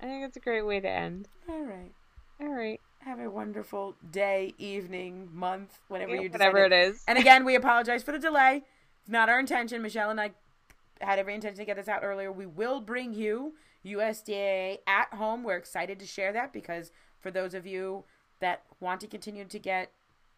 [0.02, 1.30] I think that's a great way to end.
[1.48, 1.94] All right.
[2.40, 2.82] All right.
[3.00, 6.54] Have a wonderful day, evening, month, whatever yeah, you decide.
[6.54, 7.04] Whatever it is.
[7.08, 8.64] And again, we apologize for the delay.
[9.02, 9.82] It's not our intention.
[9.82, 10.32] Michelle and I
[11.02, 12.32] had every intention to get this out earlier.
[12.32, 13.54] We will bring you
[13.86, 15.44] USDAA at home.
[15.44, 18.06] We're excited to share that because for those of you
[18.40, 19.92] that want to continue to get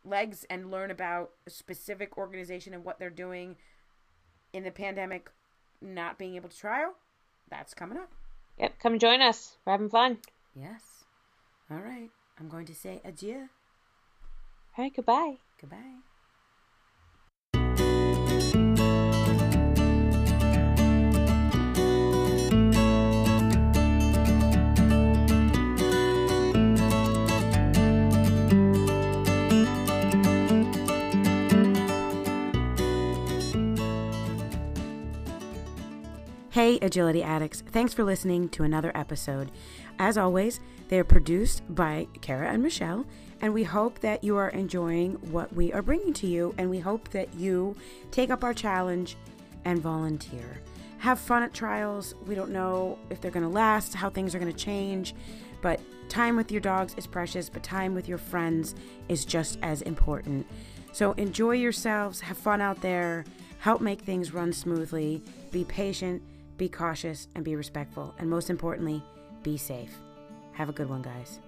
[0.04, 3.56] legs and learn about a specific organization and what they're doing
[4.54, 5.30] in the pandemic,
[5.82, 6.94] not being able to trial,
[7.50, 8.12] that's coming up.
[8.60, 9.58] Yep, come join us.
[9.66, 10.18] We're having fun.
[10.56, 10.97] Yes.
[11.70, 12.10] All right.
[12.40, 13.50] I'm going to say adieu.
[14.78, 15.38] All right, goodbye.
[15.60, 15.98] Goodbye.
[36.58, 37.62] Hey, Agility Addicts.
[37.62, 39.52] Thanks for listening to another episode.
[40.00, 43.06] As always, they are produced by Kara and Michelle,
[43.42, 46.80] and we hope that you are enjoying what we are bringing to you, and we
[46.80, 47.76] hope that you
[48.12, 49.18] take up our challenge
[49.66, 50.62] and volunteer.
[51.00, 52.16] Have fun at trials.
[52.26, 55.14] We don't know if they're going to last, how things are going to change,
[55.62, 55.80] but
[56.10, 58.76] time with your dogs is precious, but time with your friends
[59.10, 60.48] is just as important.
[60.94, 63.26] So enjoy yourselves, have fun out there,
[63.60, 65.22] help make things run smoothly,
[65.52, 66.22] be patient
[66.58, 68.14] be cautious and be respectful.
[68.18, 69.04] And most importantly,
[69.44, 69.96] be safe.
[70.54, 71.40] Have a good one, guys.